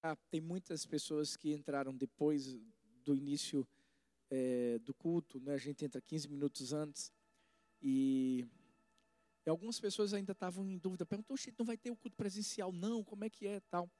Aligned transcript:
Ah, 0.00 0.16
tem 0.30 0.40
muitas 0.40 0.86
pessoas 0.86 1.36
que 1.36 1.52
entraram 1.52 1.94
depois 1.96 2.56
do 3.04 3.16
início 3.16 3.66
é, 4.30 4.78
do 4.78 4.94
culto, 4.94 5.40
né? 5.40 5.54
a 5.54 5.58
gente 5.58 5.84
entra 5.84 6.00
15 6.00 6.28
minutos 6.28 6.72
antes, 6.72 7.12
e, 7.82 8.46
e 9.44 9.50
algumas 9.50 9.80
pessoas 9.80 10.14
ainda 10.14 10.32
estavam 10.32 10.64
em 10.68 10.78
dúvida, 10.78 11.04
perguntou, 11.04 11.36
não 11.58 11.66
vai 11.66 11.76
ter 11.76 11.90
o 11.90 11.96
culto 11.96 12.16
presencial? 12.16 12.70
Não, 12.70 13.02
como 13.02 13.24
é 13.24 13.30
que 13.30 13.46
é 13.46 13.60
tal? 13.70 13.90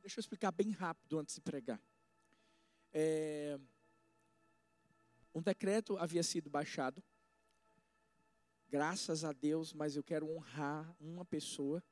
Deixa 0.00 0.18
eu 0.18 0.22
explicar 0.22 0.50
bem 0.50 0.70
rápido 0.70 1.18
antes 1.18 1.36
de 1.36 1.40
pregar. 1.40 1.80
É, 2.92 3.58
um 5.32 5.42
decreto 5.42 5.96
havia 5.98 6.22
sido 6.22 6.50
baixado, 6.50 7.02
graças 8.68 9.22
a 9.22 9.32
Deus, 9.32 9.72
mas 9.72 9.94
eu 9.94 10.02
quero 10.02 10.28
honrar 10.28 10.96
uma 10.98 11.24
pessoa 11.24 11.82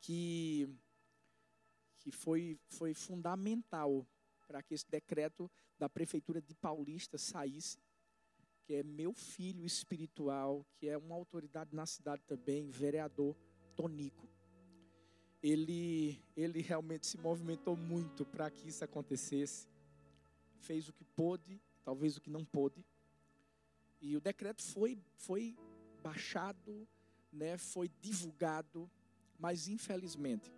que 0.00 0.68
que 2.00 2.10
foi, 2.10 2.58
foi 2.68 2.94
fundamental 2.94 4.06
para 4.46 4.62
que 4.62 4.74
esse 4.74 4.88
decreto 4.90 5.48
da 5.78 5.88
Prefeitura 5.88 6.40
de 6.40 6.54
Paulista 6.54 7.16
saísse, 7.16 7.78
que 8.64 8.74
é 8.74 8.82
meu 8.82 9.12
filho 9.12 9.64
espiritual, 9.64 10.66
que 10.74 10.88
é 10.88 10.98
uma 10.98 11.14
autoridade 11.14 11.74
na 11.74 11.86
cidade 11.86 12.22
também, 12.26 12.68
vereador 12.70 13.36
Tonico. 13.76 14.28
Ele, 15.42 16.20
ele 16.36 16.60
realmente 16.60 17.06
se 17.06 17.16
movimentou 17.16 17.76
muito 17.76 18.26
para 18.26 18.50
que 18.50 18.68
isso 18.68 18.84
acontecesse, 18.84 19.68
fez 20.58 20.88
o 20.88 20.92
que 20.92 21.04
pôde, 21.04 21.60
talvez 21.84 22.16
o 22.16 22.20
que 22.20 22.28
não 22.28 22.44
pôde, 22.44 22.84
e 24.00 24.16
o 24.16 24.20
decreto 24.20 24.62
foi, 24.62 24.98
foi 25.14 25.56
baixado, 26.02 26.88
né, 27.32 27.56
foi 27.56 27.88
divulgado, 28.00 28.90
mas 29.38 29.68
infelizmente 29.68 30.50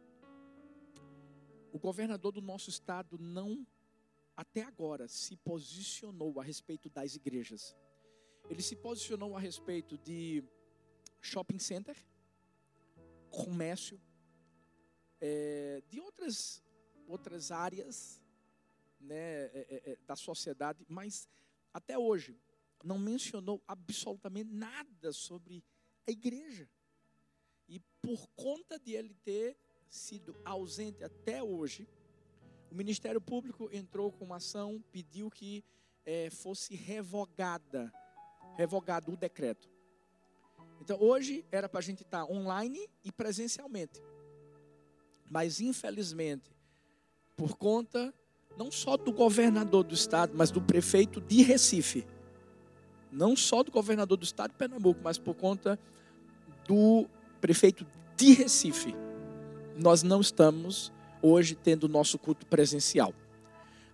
o 1.73 1.79
governador 1.79 2.33
do 2.33 2.43
nosso 2.43 2.69
estado 2.69 3.19
não, 3.19 3.67
até 4.37 4.63
agora, 4.63 5.09
se 5.09 5.37
posicionou 5.37 6.39
a 6.39 6.45
respeito 6.45 6.91
das 6.91 7.17
igrejas. 7.17 7.75
Ele 8.51 8.63
se 8.63 8.77
posicionou 8.77 9.35
a 9.37 9.41
respeito 9.41 9.97
de 9.97 10.45
shopping 11.21 11.59
center, 11.59 11.97
comércio, 13.31 13.99
é, 15.21 15.83
de 15.89 15.99
outras, 16.01 16.63
outras 17.07 17.51
áreas 17.51 18.21
né, 19.01 19.45
é, 19.47 19.93
é, 19.93 19.99
da 20.07 20.15
sociedade, 20.15 20.85
mas 20.89 21.29
até 21.73 21.97
hoje 21.97 22.39
não 22.85 22.99
mencionou 22.99 23.63
absolutamente 23.67 24.53
nada 24.53 25.13
sobre 25.13 25.65
a 26.07 26.11
igreja. 26.11 26.69
E 27.69 27.81
por 28.03 28.29
conta 28.35 28.79
de 28.79 28.93
ele 28.93 29.15
ter 29.25 29.57
sido 29.93 30.35
ausente 30.43 31.05
até 31.05 31.43
hoje, 31.43 31.87
o 32.71 32.75
Ministério 32.75 33.21
Público 33.21 33.69
entrou 33.71 34.11
com 34.11 34.25
uma 34.25 34.37
ação, 34.37 34.83
pediu 34.91 35.31
que 35.31 35.63
é, 36.07 36.31
fosse 36.31 36.75
revogada, 36.75 37.93
revogado 38.57 39.13
o 39.13 39.17
decreto. 39.17 39.69
Então, 40.81 40.99
hoje 40.99 41.45
era 41.53 41.69
para 41.69 41.81
a 41.81 41.83
gente 41.83 42.03
estar 42.03 42.25
online 42.25 42.89
e 43.05 43.13
presencialmente. 43.13 44.01
Mas, 45.31 45.61
infelizmente, 45.61 46.51
por 47.37 47.57
conta 47.59 48.15
não 48.57 48.71
só 48.71 48.97
do 48.97 49.13
governador 49.13 49.85
do 49.85 49.95
estado, 49.95 50.33
mas 50.35 50.51
do 50.51 50.61
prefeito 50.61 51.21
de 51.21 51.43
Recife, 51.43 52.07
não 53.11 53.37
só 53.37 53.63
do 53.63 53.71
governador 53.71 54.17
do 54.17 54.25
estado 54.25 54.53
de 54.53 54.57
Pernambuco, 54.57 55.01
mas 55.05 55.19
por 55.19 55.35
conta 55.35 55.79
do 56.67 57.07
prefeito 57.41 57.87
de 58.17 58.33
Recife, 58.33 58.95
nós 59.79 60.03
não 60.03 60.21
estamos 60.21 60.93
hoje 61.21 61.55
tendo 61.55 61.85
o 61.85 61.89
nosso 61.89 62.19
culto 62.19 62.45
presencial. 62.47 63.15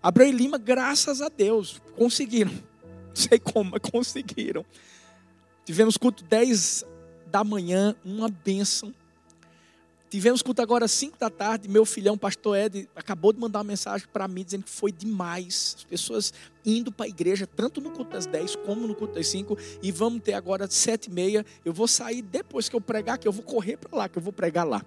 Abraão 0.02 0.28
e 0.28 0.32
Lima, 0.32 0.58
graças 0.58 1.20
a 1.20 1.28
Deus, 1.28 1.80
conseguiram. 1.96 2.52
Não 2.52 3.16
sei 3.16 3.38
como, 3.38 3.72
mas 3.72 3.80
conseguiram. 3.90 4.64
Tivemos 5.64 5.96
culto 5.96 6.24
10 6.24 6.84
da 7.26 7.44
manhã, 7.44 7.94
uma 8.04 8.28
bênção. 8.28 8.94
Tivemos 10.08 10.40
culto 10.40 10.62
agora 10.62 10.86
às 10.86 10.92
5 10.92 11.18
da 11.18 11.28
tarde. 11.28 11.68
Meu 11.68 11.84
filhão, 11.84 12.16
pastor 12.16 12.56
Ed, 12.56 12.88
acabou 12.96 13.32
de 13.32 13.38
mandar 13.38 13.58
uma 13.58 13.64
mensagem 13.64 14.08
para 14.10 14.26
mim 14.26 14.42
dizendo 14.42 14.64
que 14.64 14.70
foi 14.70 14.90
demais. 14.90 15.74
As 15.76 15.84
pessoas 15.84 16.32
indo 16.64 16.90
para 16.90 17.04
a 17.04 17.08
igreja, 17.08 17.46
tanto 17.46 17.80
no 17.80 17.90
culto 17.90 18.12
das 18.12 18.24
10 18.24 18.56
como 18.56 18.86
no 18.86 18.94
culto 18.94 19.14
das 19.14 19.26
5. 19.28 19.58
E 19.82 19.92
vamos 19.92 20.22
ter 20.22 20.32
agora 20.32 20.66
7 20.66 21.10
e 21.10 21.12
meia. 21.12 21.44
Eu 21.62 21.74
vou 21.74 21.86
sair 21.86 22.22
depois 22.22 22.68
que 22.68 22.76
eu 22.76 22.80
pregar, 22.80 23.18
que 23.18 23.28
eu 23.28 23.32
vou 23.32 23.42
correr 23.42 23.76
para 23.76 23.98
lá, 23.98 24.08
que 24.08 24.16
eu 24.16 24.22
vou 24.22 24.32
pregar 24.32 24.66
lá. 24.66 24.82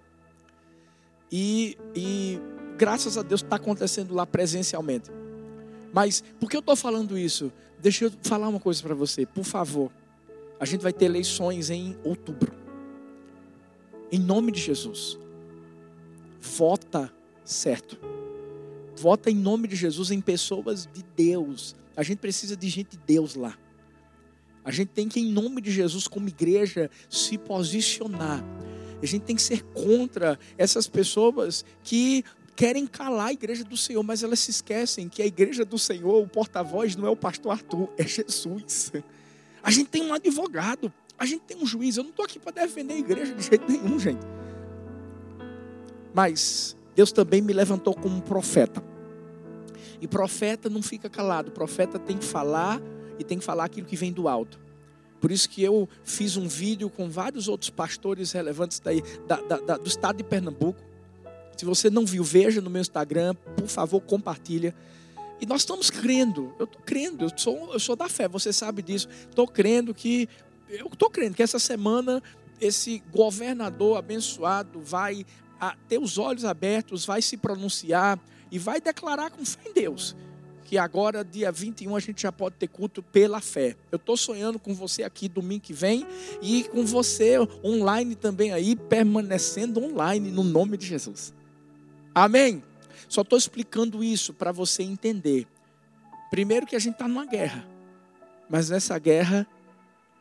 E, 1.31 1.77
e 1.95 2.39
graças 2.77 3.17
a 3.17 3.21
Deus 3.21 3.41
está 3.41 3.55
acontecendo 3.55 4.13
lá 4.13 4.25
presencialmente. 4.25 5.09
Mas 5.93 6.23
por 6.39 6.49
que 6.49 6.55
eu 6.55 6.61
estou 6.61 6.75
falando 6.75 7.17
isso? 7.17 7.51
Deixa 7.79 8.05
eu 8.05 8.11
falar 8.21 8.47
uma 8.47 8.59
coisa 8.59 8.81
para 8.81 8.93
você, 8.93 9.25
por 9.25 9.43
favor. 9.43 9.91
A 10.59 10.65
gente 10.65 10.81
vai 10.81 10.93
ter 10.93 11.05
eleições 11.05 11.69
em 11.69 11.97
outubro. 12.03 12.53
Em 14.11 14.19
nome 14.19 14.51
de 14.51 14.59
Jesus. 14.59 15.17
Vota 16.39 17.11
certo. 17.43 17.97
Vota 18.95 19.31
em 19.31 19.35
nome 19.35 19.67
de 19.67 19.75
Jesus 19.75 20.11
em 20.11 20.21
pessoas 20.21 20.87
de 20.91 21.03
Deus. 21.15 21.75
A 21.95 22.03
gente 22.03 22.19
precisa 22.19 22.55
de 22.55 22.69
gente 22.69 22.91
de 22.91 22.97
Deus 22.97 23.35
lá. 23.35 23.57
A 24.63 24.71
gente 24.71 24.89
tem 24.89 25.07
que, 25.07 25.19
em 25.19 25.31
nome 25.31 25.61
de 25.61 25.71
Jesus, 25.71 26.07
como 26.07 26.27
igreja, 26.27 26.89
se 27.09 27.37
posicionar 27.37 28.43
a 29.01 29.05
gente 29.05 29.23
tem 29.23 29.35
que 29.35 29.41
ser 29.41 29.63
contra 29.73 30.37
essas 30.57 30.87
pessoas 30.87 31.65
que 31.83 32.23
querem 32.55 32.85
calar 32.85 33.27
a 33.27 33.33
igreja 33.33 33.63
do 33.63 33.75
Senhor, 33.75 34.03
mas 34.03 34.21
elas 34.21 34.39
se 34.39 34.51
esquecem 34.51 35.09
que 35.09 35.21
a 35.21 35.25
igreja 35.25 35.65
do 35.65 35.79
Senhor, 35.79 36.21
o 36.21 36.27
porta-voz 36.27 36.95
não 36.95 37.07
é 37.07 37.09
o 37.09 37.15
pastor 37.15 37.53
Arthur, 37.53 37.89
é 37.97 38.05
Jesus. 38.05 38.91
A 39.63 39.71
gente 39.71 39.89
tem 39.89 40.03
um 40.03 40.13
advogado, 40.13 40.93
a 41.17 41.25
gente 41.25 41.41
tem 41.41 41.57
um 41.57 41.65
juiz. 41.65 41.97
Eu 41.97 42.03
não 42.03 42.11
estou 42.11 42.25
aqui 42.25 42.37
para 42.37 42.51
defender 42.51 42.93
a 42.93 42.99
igreja 42.99 43.33
de 43.33 43.43
jeito 43.43 43.71
nenhum, 43.71 43.99
gente. 43.99 44.25
Mas 46.13 46.75
Deus 46.95 47.11
também 47.11 47.41
me 47.41 47.53
levantou 47.53 47.95
como 47.95 48.21
profeta. 48.21 48.83
E 49.99 50.07
profeta 50.07 50.69
não 50.69 50.81
fica 50.81 51.09
calado, 51.09 51.51
profeta 51.51 51.97
tem 51.97 52.17
que 52.17 52.25
falar 52.25 52.81
e 53.21 53.23
tem 53.23 53.37
que 53.39 53.45
falar 53.45 53.65
aquilo 53.65 53.87
que 53.87 53.95
vem 53.95 54.11
do 54.11 54.27
alto. 54.27 54.59
Por 55.21 55.31
isso 55.31 55.47
que 55.47 55.61
eu 55.63 55.87
fiz 56.03 56.35
um 56.35 56.47
vídeo 56.47 56.89
com 56.89 57.09
vários 57.09 57.47
outros 57.47 57.69
pastores 57.69 58.31
relevantes 58.31 58.79
daí, 58.79 59.03
da, 59.27 59.39
da, 59.39 59.57
da, 59.57 59.77
do 59.77 59.87
estado 59.87 60.17
de 60.17 60.23
Pernambuco. 60.23 60.79
Se 61.55 61.63
você 61.63 61.91
não 61.91 62.05
viu, 62.05 62.23
veja 62.23 62.59
no 62.59 62.71
meu 62.71 62.81
Instagram, 62.81 63.35
por 63.55 63.67
favor, 63.67 64.01
compartilha. 64.01 64.75
E 65.39 65.45
nós 65.45 65.61
estamos 65.61 65.91
crendo, 65.91 66.53
eu 66.57 66.65
estou 66.65 66.81
crendo, 66.81 67.25
eu 67.25 67.31
sou, 67.35 67.71
eu 67.71 67.79
sou 67.79 67.95
da 67.95 68.09
fé, 68.09 68.27
você 68.27 68.51
sabe 68.51 68.81
disso. 68.81 69.07
Estou 69.29 69.47
crendo 69.47 69.93
que, 69.93 70.27
eu 70.67 70.87
estou 70.87 71.09
crendo 71.09 71.35
que 71.35 71.43
essa 71.43 71.59
semana 71.59 72.21
esse 72.59 73.03
governador 73.11 73.97
abençoado 73.97 74.81
vai 74.81 75.23
ter 75.87 75.99
os 75.99 76.17
olhos 76.17 76.45
abertos, 76.45 77.05
vai 77.05 77.21
se 77.21 77.37
pronunciar 77.37 78.19
e 78.51 78.57
vai 78.57 78.81
declarar 78.81 79.29
com 79.29 79.45
fé 79.45 79.69
em 79.69 79.73
Deus 79.73 80.15
que 80.71 80.77
agora, 80.77 81.21
dia 81.21 81.51
21, 81.51 81.97
a 81.97 81.99
gente 81.99 82.21
já 82.21 82.31
pode 82.31 82.55
ter 82.55 82.69
culto 82.69 83.03
pela 83.03 83.41
fé. 83.41 83.75
Eu 83.91 83.97
estou 83.97 84.15
sonhando 84.15 84.57
com 84.57 84.73
você 84.73 85.03
aqui 85.03 85.27
domingo 85.27 85.59
que 85.59 85.73
vem 85.73 86.07
e 86.41 86.63
com 86.63 86.85
você 86.85 87.35
online 87.61 88.15
também 88.15 88.53
aí, 88.53 88.73
permanecendo 88.73 89.83
online 89.83 90.31
no 90.31 90.45
nome 90.45 90.77
de 90.77 90.85
Jesus. 90.85 91.33
Amém? 92.15 92.63
Só 93.09 93.19
estou 93.19 93.37
explicando 93.37 94.01
isso 94.01 94.33
para 94.33 94.53
você 94.53 94.81
entender. 94.81 95.45
Primeiro 96.29 96.65
que 96.65 96.77
a 96.77 96.79
gente 96.79 96.93
está 96.93 97.05
numa 97.05 97.25
guerra, 97.25 97.67
mas 98.49 98.69
nessa 98.69 98.97
guerra 98.97 99.45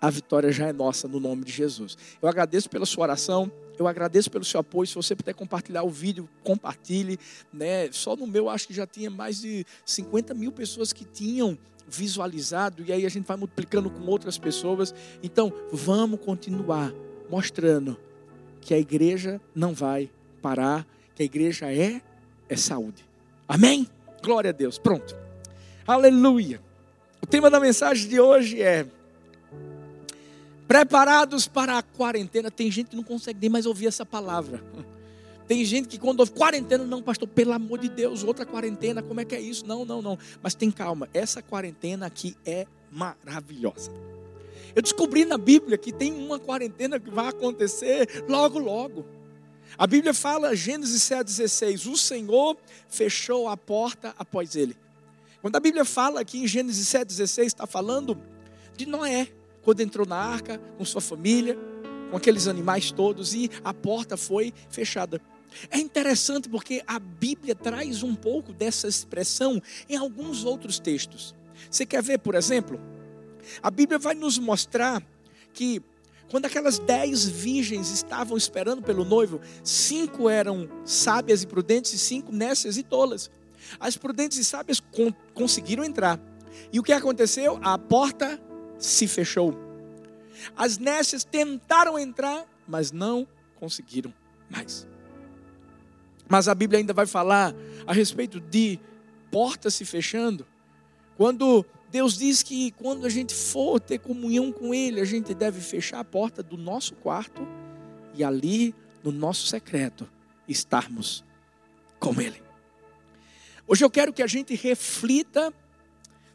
a 0.00 0.08
vitória 0.08 0.50
já 0.50 0.66
é 0.66 0.72
nossa 0.72 1.06
no 1.06 1.20
nome 1.20 1.44
de 1.44 1.52
Jesus. 1.52 1.96
Eu 2.22 2.28
agradeço 2.28 2.70
pela 2.70 2.86
sua 2.86 3.02
oração. 3.02 3.52
Eu 3.78 3.86
agradeço 3.86 4.30
pelo 4.30 4.44
seu 4.44 4.60
apoio. 4.60 4.86
Se 4.86 4.94
você 4.94 5.14
puder 5.14 5.34
compartilhar 5.34 5.82
o 5.82 5.90
vídeo, 5.90 6.28
compartilhe. 6.42 7.18
Né? 7.52 7.90
Só 7.92 8.16
no 8.16 8.26
meu, 8.26 8.48
acho 8.48 8.66
que 8.66 8.74
já 8.74 8.86
tinha 8.86 9.10
mais 9.10 9.40
de 9.42 9.64
50 9.84 10.32
mil 10.32 10.52
pessoas 10.52 10.92
que 10.92 11.04
tinham 11.04 11.56
visualizado. 11.86 12.82
E 12.86 12.92
aí 12.92 13.04
a 13.04 13.08
gente 13.10 13.26
vai 13.26 13.36
multiplicando 13.36 13.90
com 13.90 14.02
outras 14.06 14.38
pessoas. 14.38 14.94
Então, 15.22 15.52
vamos 15.70 16.20
continuar 16.20 16.94
mostrando 17.28 17.98
que 18.60 18.72
a 18.72 18.78
igreja 18.78 19.40
não 19.54 19.74
vai 19.74 20.10
parar. 20.40 20.86
Que 21.14 21.22
a 21.22 21.26
igreja 21.26 21.70
é, 21.70 22.00
é 22.48 22.56
saúde. 22.56 23.04
Amém? 23.46 23.86
Glória 24.22 24.48
a 24.48 24.52
Deus. 24.52 24.78
Pronto. 24.78 25.14
Aleluia. 25.86 26.60
O 27.22 27.26
tema 27.26 27.50
da 27.50 27.60
mensagem 27.60 28.08
de 28.08 28.18
hoje 28.18 28.62
é 28.62 28.86
preparados 30.70 31.48
para 31.48 31.78
a 31.78 31.82
quarentena. 31.82 32.48
Tem 32.48 32.70
gente 32.70 32.90
que 32.90 32.96
não 32.96 33.02
consegue 33.02 33.40
nem 33.40 33.50
mais 33.50 33.66
ouvir 33.66 33.88
essa 33.88 34.06
palavra. 34.06 34.62
Tem 35.48 35.64
gente 35.64 35.88
que 35.88 35.98
quando 35.98 36.20
ouve 36.20 36.30
quarentena, 36.30 36.84
não, 36.84 37.02
pastor, 37.02 37.26
pelo 37.26 37.52
amor 37.52 37.80
de 37.80 37.88
Deus, 37.88 38.22
outra 38.22 38.46
quarentena, 38.46 39.02
como 39.02 39.20
é 39.20 39.24
que 39.24 39.34
é 39.34 39.40
isso? 39.40 39.66
Não, 39.66 39.84
não, 39.84 40.00
não. 40.00 40.16
Mas 40.40 40.54
tem 40.54 40.70
calma, 40.70 41.08
essa 41.12 41.42
quarentena 41.42 42.06
aqui 42.06 42.36
é 42.46 42.68
maravilhosa. 42.88 43.90
Eu 44.72 44.80
descobri 44.80 45.24
na 45.24 45.36
Bíblia 45.36 45.76
que 45.76 45.90
tem 45.90 46.12
uma 46.12 46.38
quarentena 46.38 47.00
que 47.00 47.10
vai 47.10 47.26
acontecer 47.26 48.24
logo, 48.28 48.56
logo. 48.60 49.04
A 49.76 49.88
Bíblia 49.88 50.14
fala, 50.14 50.54
Gênesis 50.54 51.02
7,16, 51.02 51.90
o 51.90 51.96
Senhor 51.96 52.56
fechou 52.88 53.48
a 53.48 53.56
porta 53.56 54.14
após 54.16 54.54
ele. 54.54 54.76
Quando 55.42 55.56
a 55.56 55.60
Bíblia 55.60 55.84
fala 55.84 56.20
aqui 56.20 56.38
em 56.38 56.46
Gênesis 56.46 56.86
7,16, 56.86 57.46
está 57.46 57.66
falando 57.66 58.16
de 58.76 58.86
Noé, 58.86 59.32
quando 59.62 59.80
entrou 59.80 60.06
na 60.06 60.16
arca 60.16 60.58
com 60.76 60.84
sua 60.84 61.00
família, 61.00 61.58
com 62.10 62.16
aqueles 62.16 62.48
animais 62.48 62.90
todos, 62.90 63.34
e 63.34 63.50
a 63.62 63.72
porta 63.72 64.16
foi 64.16 64.52
fechada. 64.68 65.20
É 65.70 65.78
interessante 65.78 66.48
porque 66.48 66.82
a 66.86 66.98
Bíblia 66.98 67.54
traz 67.54 68.02
um 68.02 68.14
pouco 68.14 68.52
dessa 68.52 68.86
expressão 68.86 69.60
em 69.88 69.96
alguns 69.96 70.44
outros 70.44 70.78
textos. 70.78 71.34
Você 71.70 71.84
quer 71.84 72.02
ver, 72.02 72.18
por 72.18 72.34
exemplo? 72.34 72.80
A 73.62 73.70
Bíblia 73.70 73.98
vai 73.98 74.14
nos 74.14 74.38
mostrar 74.38 75.02
que 75.52 75.82
quando 76.30 76.46
aquelas 76.46 76.78
dez 76.78 77.24
virgens 77.24 77.90
estavam 77.90 78.36
esperando 78.36 78.82
pelo 78.82 79.04
noivo, 79.04 79.40
cinco 79.64 80.28
eram 80.28 80.68
sábias 80.84 81.42
e 81.42 81.46
prudentes 81.46 81.92
e 81.92 81.98
cinco 81.98 82.30
nécias 82.32 82.76
e 82.76 82.84
tolas. 82.84 83.30
As 83.78 83.96
prudentes 83.96 84.38
e 84.38 84.44
sábias 84.44 84.80
conseguiram 85.34 85.84
entrar. 85.84 86.20
E 86.72 86.78
o 86.78 86.82
que 86.82 86.92
aconteceu? 86.92 87.58
A 87.62 87.76
porta 87.76 88.40
se 88.80 89.06
fechou. 89.06 89.56
As 90.56 90.78
nécias 90.78 91.22
tentaram 91.22 91.98
entrar, 91.98 92.46
mas 92.66 92.90
não 92.90 93.28
conseguiram 93.56 94.12
mais. 94.48 94.88
Mas 96.28 96.48
a 96.48 96.54
Bíblia 96.54 96.78
ainda 96.78 96.92
vai 96.94 97.06
falar 97.06 97.54
a 97.86 97.92
respeito 97.92 98.40
de 98.40 98.80
portas 99.30 99.74
se 99.74 99.84
fechando. 99.84 100.46
Quando 101.16 101.64
Deus 101.90 102.16
diz 102.16 102.42
que 102.42 102.70
quando 102.72 103.04
a 103.04 103.10
gente 103.10 103.34
for 103.34 103.78
ter 103.78 103.98
comunhão 103.98 104.50
com 104.50 104.72
Ele, 104.72 105.00
a 105.00 105.04
gente 105.04 105.34
deve 105.34 105.60
fechar 105.60 106.00
a 106.00 106.04
porta 106.04 106.42
do 106.42 106.56
nosso 106.56 106.94
quarto 106.94 107.46
e 108.14 108.24
ali, 108.24 108.74
no 109.04 109.12
nosso 109.12 109.46
secreto, 109.46 110.08
estarmos 110.48 111.24
com 111.98 112.20
Ele. 112.20 112.42
Hoje 113.66 113.84
eu 113.84 113.90
quero 113.90 114.12
que 114.12 114.22
a 114.22 114.26
gente 114.26 114.54
reflita 114.54 115.52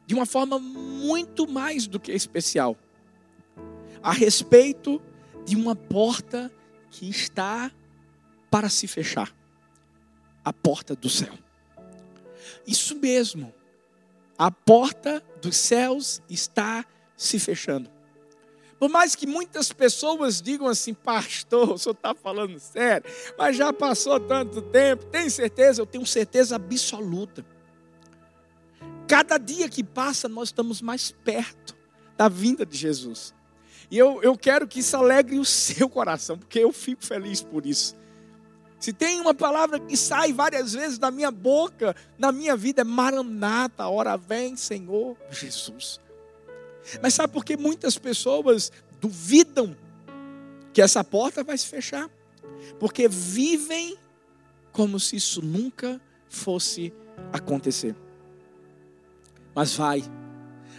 de 0.05 0.13
uma 0.13 0.25
forma 0.25 0.59
muito 0.59 1.47
mais 1.47 1.87
do 1.87 1.99
que 1.99 2.11
especial 2.11 2.77
a 4.01 4.11
respeito 4.11 5.01
de 5.45 5.55
uma 5.55 5.75
porta 5.75 6.51
que 6.91 7.09
está 7.09 7.71
para 8.51 8.69
se 8.69 8.87
fechar 8.87 9.35
a 10.43 10.53
porta 10.53 10.95
do 10.95 11.09
céu. 11.09 11.33
Isso 12.67 12.95
mesmo, 12.95 13.51
a 14.37 14.51
porta 14.51 15.23
dos 15.41 15.57
céus 15.57 16.21
está 16.29 16.85
se 17.17 17.39
fechando. 17.39 17.89
Por 18.77 18.89
mais 18.89 19.15
que 19.15 19.25
muitas 19.25 19.71
pessoas 19.71 20.41
digam 20.41 20.67
assim, 20.67 20.93
pastor, 20.93 21.71
o 21.71 21.77
senhor 21.77 21.93
está 21.93 22.13
falando 22.13 22.59
sério, 22.59 23.09
mas 23.37 23.55
já 23.57 23.73
passou 23.73 24.19
tanto 24.19 24.61
tempo, 24.61 25.05
tem 25.05 25.29
certeza? 25.29 25.81
Eu 25.81 25.85
tenho 25.85 26.05
certeza 26.05 26.57
absoluta. 26.57 27.43
Cada 29.07 29.37
dia 29.37 29.69
que 29.69 29.83
passa, 29.83 30.27
nós 30.27 30.49
estamos 30.49 30.81
mais 30.81 31.11
perto 31.11 31.75
da 32.17 32.27
vinda 32.27 32.65
de 32.65 32.77
Jesus. 32.77 33.33
E 33.91 33.97
eu, 33.97 34.21
eu 34.23 34.35
quero 34.37 34.67
que 34.67 34.79
isso 34.79 34.97
alegre 34.97 35.37
o 35.37 35.45
seu 35.45 35.87
coração, 35.89 36.37
porque 36.37 36.59
eu 36.59 36.71
fico 36.71 37.05
feliz 37.05 37.41
por 37.41 37.65
isso. 37.65 37.95
Se 38.79 38.91
tem 38.91 39.21
uma 39.21 39.33
palavra 39.33 39.79
que 39.79 39.95
sai 39.95 40.33
várias 40.33 40.73
vezes 40.73 40.97
da 40.97 41.09
minha 41.09 41.31
boca, 41.31 41.95
na 42.17 42.31
minha 42.31 42.55
vida, 42.55 42.81
é 42.81 42.83
Maranata, 42.83 43.87
hora 43.87 44.17
vem, 44.17 44.55
Senhor 44.55 45.17
Jesus. 45.31 45.99
Mas 47.01 47.13
sabe 47.13 47.33
por 47.33 47.43
que 47.43 47.57
muitas 47.57 47.97
pessoas 47.97 48.71
duvidam 48.99 49.75
que 50.73 50.81
essa 50.81 51.03
porta 51.03 51.43
vai 51.43 51.57
se 51.57 51.67
fechar? 51.67 52.09
Porque 52.79 53.07
vivem 53.07 53.97
como 54.71 54.99
se 54.99 55.15
isso 55.15 55.41
nunca 55.41 55.99
fosse 56.27 56.93
acontecer. 57.31 57.95
Mas 59.55 59.73
vai, 59.73 60.03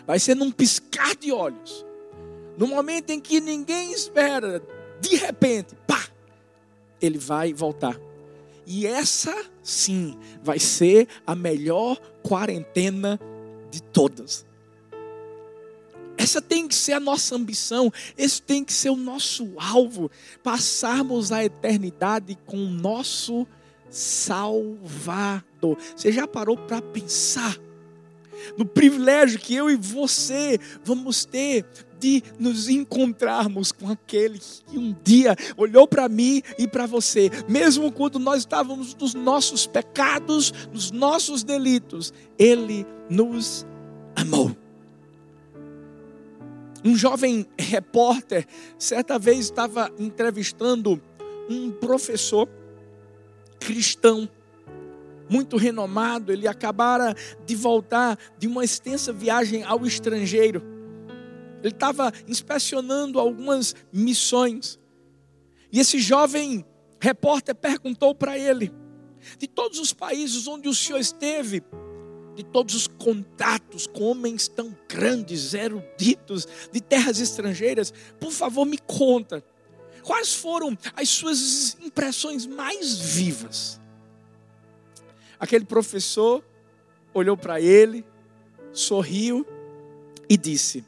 vai 0.07 0.19
ser 0.19 0.37
num 0.37 0.53
piscar 0.53 1.17
de 1.17 1.33
olhos, 1.33 1.85
no 2.59 2.67
momento 2.67 3.11
em 3.11 3.19
que 3.19 3.41
ninguém 3.41 3.93
espera, 3.93 4.63
de 5.01 5.17
repente, 5.17 5.75
pá, 5.87 6.07
ele 7.01 7.19
vai 7.19 7.55
voltar. 7.55 7.99
E 8.67 8.87
essa 8.87 9.35
sim 9.63 10.19
vai 10.43 10.59
ser 10.59 11.09
a 11.27 11.35
melhor 11.35 11.99
quarentena 12.23 13.19
de 13.71 13.83
todas. 13.83 14.45
Essa 16.19 16.41
tem 16.43 16.67
que 16.67 16.75
ser 16.75 16.95
a 16.95 17.01
nossa 17.01 17.37
ambição, 17.37 17.93
esse 18.17 18.43
tem 18.43 18.65
que 18.65 18.73
ser 18.73 18.91
o 18.91 18.97
nosso 18.97 19.53
alvo, 19.57 20.11
passarmos 20.43 21.31
a 21.31 21.45
eternidade 21.45 22.37
com 22.47 22.57
o 22.57 22.71
nosso 22.71 23.47
Salvador. 23.91 25.77
Você 25.95 26.11
já 26.11 26.27
parou 26.27 26.57
para 26.57 26.83
pensar 26.83 27.57
no 28.57 28.65
privilégio 28.65 29.39
que 29.39 29.55
eu 29.55 29.71
e 29.71 29.77
você 29.77 30.59
vamos 30.85 31.25
ter 31.25 31.65
de 31.99 32.23
nos 32.39 32.69
encontrarmos 32.69 33.73
com 33.73 33.91
aquele 33.91 34.39
que 34.39 34.79
um 34.79 34.95
dia 35.03 35.35
olhou 35.57 35.87
para 35.89 36.09
mim 36.09 36.43
e 36.59 36.69
para 36.69 36.87
você, 36.87 37.31
mesmo 37.49 37.91
quando 37.91 38.19
nós 38.19 38.41
estávamos 38.41 38.95
nos 38.95 39.15
nossos 39.15 39.67
pecados, 39.67 40.53
nos 40.73 40.91
nossos 40.91 41.43
delitos, 41.43 42.13
ele 42.39 42.87
nos 43.09 43.67
amou. 44.15 44.55
Um 46.85 46.95
jovem 46.95 47.47
repórter, 47.59 48.47
certa 48.79 49.19
vez 49.19 49.41
estava 49.41 49.91
entrevistando 49.99 51.01
um 51.49 51.71
professor 51.71 52.49
cristão 53.59 54.29
muito 55.29 55.57
renomado, 55.57 56.33
ele 56.33 56.47
acabara 56.47 57.15
de 57.45 57.55
voltar 57.57 58.19
de 58.39 58.47
uma 58.47 58.65
extensa 58.65 59.13
viagem 59.13 59.63
ao 59.63 59.85
estrangeiro 59.87 60.77
ele 61.67 61.75
estava 61.75 62.13
inspecionando 62.29 63.19
algumas 63.19 63.75
missões. 63.93 64.79
E 65.73 65.81
esse 65.81 65.99
jovem 65.99 66.65
repórter 67.01 67.55
perguntou 67.55 68.15
para 68.15 68.39
ele: 68.39 68.73
de 69.37 69.49
todos 69.49 69.79
os 69.81 69.93
países 69.93 70.47
onde 70.47 70.69
o 70.69 70.75
senhor 70.75 70.99
esteve, 70.99 71.63
de 72.37 72.45
todos 72.45 72.75
os 72.75 72.87
contatos 72.87 73.87
com 73.87 74.05
homens 74.05 74.47
tão 74.47 74.77
grandes, 74.89 75.55
eruditos, 75.55 76.47
de 76.73 76.81
terras 76.81 77.19
estrangeiras, 77.19 77.93
por 78.21 78.31
favor 78.31 78.65
me 78.65 78.79
conta, 78.79 79.43
quais 80.03 80.35
foram 80.35 80.79
as 80.95 81.09
suas 81.09 81.77
impressões 81.81 82.47
mais 82.47 82.97
vivas? 82.97 83.81
Aquele 85.39 85.65
professor 85.65 86.45
olhou 87.13 87.37
para 87.37 87.61
ele, 87.61 88.05
sorriu 88.73 89.47
e 90.29 90.37
disse: 90.37 90.85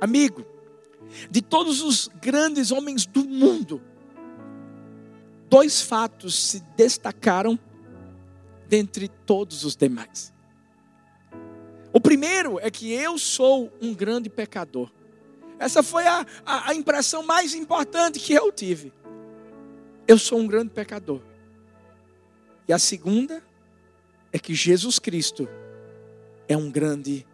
Amigo, 0.00 0.44
de 1.30 1.42
todos 1.42 1.80
os 1.82 2.08
grandes 2.20 2.70
homens 2.70 3.06
do 3.06 3.24
mundo, 3.24 3.82
dois 5.48 5.82
fatos 5.82 6.34
se 6.34 6.60
destacaram 6.76 7.58
dentre 8.68 9.08
todos 9.08 9.64
os 9.64 9.76
demais. 9.76 10.32
O 11.92 12.00
primeiro 12.00 12.58
é 12.58 12.70
que 12.70 12.90
eu 12.90 13.18
sou 13.18 13.70
um 13.80 13.94
grande 13.94 14.30
pecador. 14.30 14.90
Essa 15.58 15.82
foi 15.82 16.06
a, 16.06 16.26
a, 16.44 16.70
a, 16.70 16.74
impressão 16.74 17.22
mais 17.22 17.54
importante 17.54 18.18
que 18.18 18.32
eu 18.32 18.50
tive. 18.50 18.92
Eu 20.08 20.18
sou 20.18 20.38
um 20.38 20.46
grande 20.46 20.70
pecador. 20.70 21.20
E 22.66 22.72
a 22.72 22.78
segunda 22.78 23.42
é 24.32 24.38
que 24.38 24.54
Jesus 24.54 24.98
Cristo 24.98 25.48
é 26.48 26.56
um 26.56 26.70
grande 26.70 27.26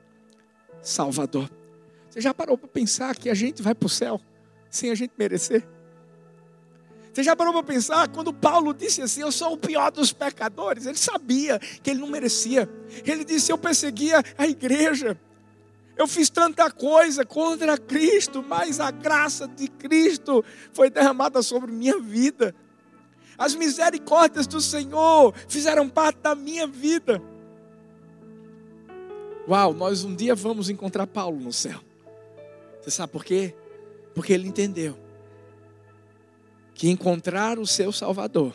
Salvador. 0.83 1.50
Você 2.11 2.21
já 2.21 2.35
parou 2.35 2.59
para 2.59 2.69
pensar 2.69 3.14
que 3.14 3.31
a 3.31 3.35
gente 3.35 3.62
vai 3.62 3.75
para 3.75 3.87
o 3.87 3.90
céu 3.90 4.21
sem 4.71 4.90
a 4.90 4.95
gente 4.95 5.12
merecer? 5.17 5.67
Você 7.12 7.23
já 7.23 7.35
parou 7.35 7.52
para 7.52 7.62
pensar 7.62 8.09
quando 8.09 8.33
Paulo 8.33 8.73
disse 8.73 9.02
assim: 9.02 9.23
Eu 9.23 9.33
sou 9.33 9.55
o 9.55 9.59
pior 9.59 9.90
dos 9.90 10.12
pecadores? 10.12 10.87
Ele 10.87 10.97
sabia 10.99 11.59
que 11.59 11.90
ele 11.90 12.00
não 12.00 12.09
merecia. 12.09 12.69
Ele 13.05 13.25
disse: 13.25 13.50
Eu 13.50 13.59
perseguia 13.59 14.23
a 14.37 14.47
igreja. 14.47 15.19
Eu 15.97 16.07
fiz 16.07 16.31
tanta 16.31 16.71
coisa 16.71 17.25
contra 17.25 17.76
Cristo, 17.76 18.45
mas 18.47 18.78
a 18.78 18.93
graça 18.93 19.49
de 19.49 19.67
Cristo 19.67 20.45
foi 20.73 20.90
derramada 20.90 21.43
sobre 21.43 21.73
minha 21.73 21.99
vida. 21.99 22.55
As 23.38 23.54
misericórdias 23.54 24.49
do 24.49 24.61
Senhor 24.61 25.33
fizeram 25.47 25.88
parte 25.88 26.18
da 26.18 26.35
minha 26.35 26.66
vida. 26.66 27.23
Uau, 29.49 29.73
nós 29.73 30.02
um 30.02 30.14
dia 30.14 30.35
vamos 30.35 30.68
encontrar 30.68 31.07
Paulo 31.07 31.38
no 31.38 31.52
céu. 31.52 31.80
Você 32.80 32.90
sabe 32.90 33.12
por 33.12 33.25
quê? 33.25 33.54
Porque 34.12 34.33
ele 34.33 34.49
entendeu 34.49 34.99
que 36.75 36.88
encontrar 36.88 37.59
o 37.59 37.66
seu 37.66 37.92
Salvador 37.92 38.52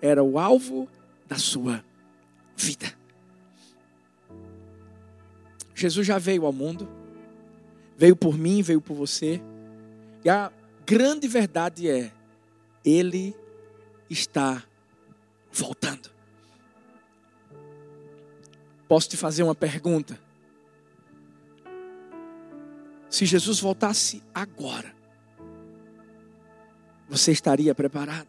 era 0.00 0.22
o 0.22 0.38
alvo 0.38 0.88
da 1.26 1.36
sua 1.36 1.84
vida. 2.56 2.94
Jesus 5.74 6.06
já 6.06 6.18
veio 6.18 6.46
ao 6.46 6.52
mundo, 6.52 6.88
veio 7.96 8.14
por 8.14 8.38
mim, 8.38 8.62
veio 8.62 8.80
por 8.80 8.94
você, 8.94 9.40
e 10.24 10.30
a 10.30 10.52
grande 10.86 11.26
verdade 11.26 11.88
é: 11.88 12.12
Ele 12.84 13.34
está 14.08 14.62
voltando. 15.52 16.10
Posso 18.88 19.08
te 19.08 19.16
fazer 19.16 19.42
uma 19.42 19.54
pergunta? 19.54 20.18
Se 23.08 23.24
Jesus 23.24 23.60
voltasse 23.60 24.22
agora, 24.34 24.94
você 27.08 27.32
estaria 27.32 27.74
preparado? 27.74 28.28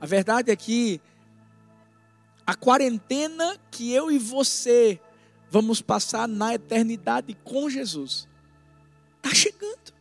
A 0.00 0.06
verdade 0.06 0.50
é 0.50 0.56
que 0.56 1.00
a 2.46 2.54
quarentena 2.54 3.56
que 3.70 3.92
eu 3.92 4.10
e 4.10 4.18
você 4.18 5.00
vamos 5.50 5.80
passar 5.80 6.26
na 6.26 6.54
eternidade 6.54 7.36
com 7.44 7.70
Jesus 7.70 8.28
está 9.16 9.34
chegando. 9.34 9.92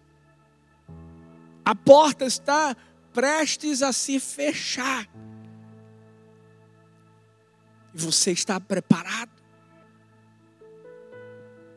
A 1.64 1.76
porta 1.76 2.26
está 2.26 2.76
prestes 3.14 3.82
a 3.82 3.92
se 3.92 4.20
fechar. 4.20 5.08
E 7.94 7.98
você 7.98 8.32
está 8.32 8.60
preparado? 8.60 9.32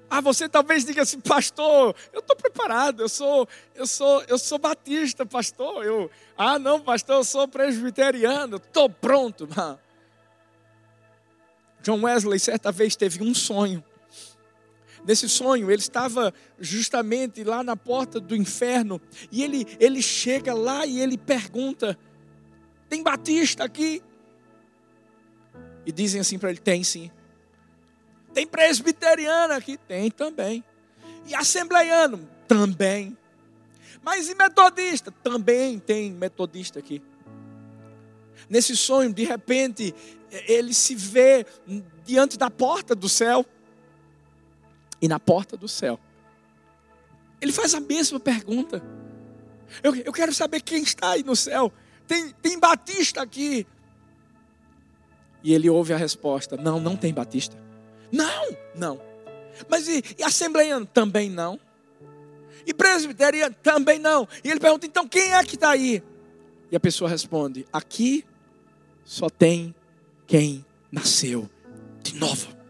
Ah, 0.08 0.20
você 0.20 0.48
talvez 0.48 0.84
diga 0.84 1.02
assim, 1.02 1.18
pastor, 1.18 1.94
eu 2.12 2.20
estou 2.20 2.36
preparado, 2.36 3.02
eu 3.02 3.08
sou, 3.08 3.48
eu 3.74 3.84
sou, 3.84 4.22
eu 4.28 4.38
sou 4.38 4.58
batista, 4.58 5.26
pastor. 5.26 5.84
Eu, 5.84 6.08
ah, 6.38 6.56
não, 6.56 6.80
pastor, 6.80 7.16
eu 7.16 7.24
sou 7.24 7.48
presbiteriano, 7.48 8.56
estou 8.56 8.88
pronto. 8.88 9.48
John 11.82 12.02
Wesley 12.02 12.38
certa 12.38 12.70
vez 12.70 12.94
teve 12.94 13.24
um 13.24 13.34
sonho. 13.34 13.82
Nesse 15.06 15.28
sonho, 15.28 15.70
ele 15.70 15.80
estava 15.80 16.32
justamente 16.58 17.44
lá 17.44 17.62
na 17.62 17.76
porta 17.76 18.18
do 18.18 18.34
inferno 18.34 19.00
e 19.30 19.42
ele, 19.42 19.66
ele 19.78 20.00
chega 20.00 20.54
lá 20.54 20.86
e 20.86 21.00
ele 21.00 21.18
pergunta: 21.18 21.98
Tem 22.88 23.02
batista 23.02 23.64
aqui? 23.64 24.02
E 25.84 25.92
dizem 25.92 26.20
assim 26.20 26.38
para 26.38 26.50
ele: 26.50 26.58
Tem 26.58 26.82
sim. 26.82 27.10
Tem 28.32 28.46
presbiteriano 28.46 29.52
aqui? 29.52 29.76
Tem 29.76 30.10
também. 30.10 30.64
E 31.26 31.34
assembleiano? 31.34 32.28
Também. 32.48 33.16
Mas 34.02 34.28
e 34.28 34.34
metodista? 34.34 35.10
Também 35.10 35.78
tem 35.78 36.12
metodista 36.12 36.78
aqui. 36.78 37.00
Nesse 38.48 38.76
sonho, 38.76 39.12
de 39.12 39.24
repente, 39.24 39.94
ele 40.46 40.74
se 40.74 40.94
vê 40.94 41.46
diante 42.04 42.36
da 42.36 42.50
porta 42.50 42.94
do 42.94 43.08
céu. 43.08 43.46
E 45.04 45.08
na 45.08 45.20
porta 45.20 45.54
do 45.54 45.68
céu, 45.68 46.00
ele 47.38 47.52
faz 47.52 47.74
a 47.74 47.80
mesma 47.80 48.18
pergunta. 48.18 48.82
Eu, 49.82 49.94
eu 49.96 50.10
quero 50.10 50.32
saber 50.32 50.62
quem 50.62 50.82
está 50.82 51.10
aí 51.10 51.22
no 51.22 51.36
céu. 51.36 51.70
Tem, 52.06 52.32
tem 52.40 52.58
Batista 52.58 53.20
aqui. 53.20 53.66
E 55.42 55.52
ele 55.52 55.68
ouve 55.68 55.92
a 55.92 55.98
resposta: 55.98 56.56
Não, 56.56 56.80
não 56.80 56.96
tem 56.96 57.12
Batista. 57.12 57.54
Não, 58.10 58.56
não. 58.74 58.98
Mas 59.68 59.88
e, 59.88 60.02
e 60.18 60.22
assembleiano? 60.22 60.86
Também 60.86 61.28
não. 61.28 61.60
E 62.66 62.72
presbiteriano? 62.72 63.54
Também 63.62 63.98
não. 63.98 64.26
E 64.42 64.50
ele 64.50 64.58
pergunta: 64.58 64.86
Então 64.86 65.06
quem 65.06 65.34
é 65.34 65.44
que 65.44 65.56
está 65.56 65.68
aí? 65.68 66.02
E 66.72 66.76
a 66.76 66.80
pessoa 66.80 67.10
responde: 67.10 67.66
Aqui 67.70 68.24
só 69.04 69.28
tem 69.28 69.74
quem 70.26 70.64
nasceu 70.90 71.46
de 72.02 72.14
novo. 72.14 72.63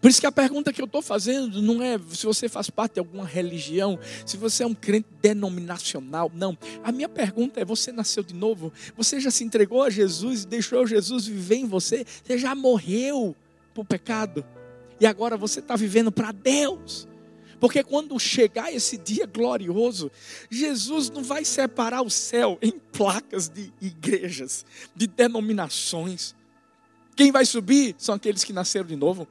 Por 0.00 0.10
isso 0.10 0.20
que 0.20 0.26
a 0.26 0.32
pergunta 0.32 0.72
que 0.72 0.80
eu 0.80 0.84
estou 0.84 1.02
fazendo 1.02 1.60
não 1.60 1.82
é 1.82 1.98
se 2.12 2.24
você 2.24 2.48
faz 2.48 2.70
parte 2.70 2.94
de 2.94 3.00
alguma 3.00 3.24
religião, 3.24 3.98
se 4.24 4.36
você 4.36 4.62
é 4.62 4.66
um 4.66 4.74
crente 4.74 5.08
denominacional, 5.20 6.30
não. 6.34 6.56
A 6.84 6.92
minha 6.92 7.08
pergunta 7.08 7.60
é: 7.60 7.64
você 7.64 7.90
nasceu 7.90 8.22
de 8.22 8.34
novo? 8.34 8.72
Você 8.96 9.20
já 9.20 9.30
se 9.30 9.44
entregou 9.44 9.82
a 9.82 9.90
Jesus 9.90 10.44
e 10.44 10.46
deixou 10.46 10.86
Jesus 10.86 11.26
viver 11.26 11.56
em 11.56 11.66
você? 11.66 12.04
Você 12.24 12.38
já 12.38 12.54
morreu 12.54 13.34
para 13.74 13.80
o 13.80 13.84
pecado? 13.84 14.44
E 15.00 15.06
agora 15.06 15.36
você 15.36 15.60
está 15.60 15.76
vivendo 15.76 16.12
para 16.12 16.32
Deus. 16.32 17.08
Porque 17.60 17.82
quando 17.82 18.18
chegar 18.20 18.72
esse 18.72 18.96
dia 18.96 19.26
glorioso, 19.26 20.10
Jesus 20.48 21.10
não 21.10 21.24
vai 21.24 21.44
separar 21.44 22.02
o 22.02 22.10
céu 22.10 22.56
em 22.62 22.70
placas 22.70 23.48
de 23.48 23.72
igrejas, 23.80 24.64
de 24.94 25.08
denominações. 25.08 26.36
Quem 27.16 27.32
vai 27.32 27.44
subir 27.44 27.96
são 27.98 28.14
aqueles 28.14 28.44
que 28.44 28.52
nasceram 28.52 28.86
de 28.86 28.94
novo. 28.94 29.26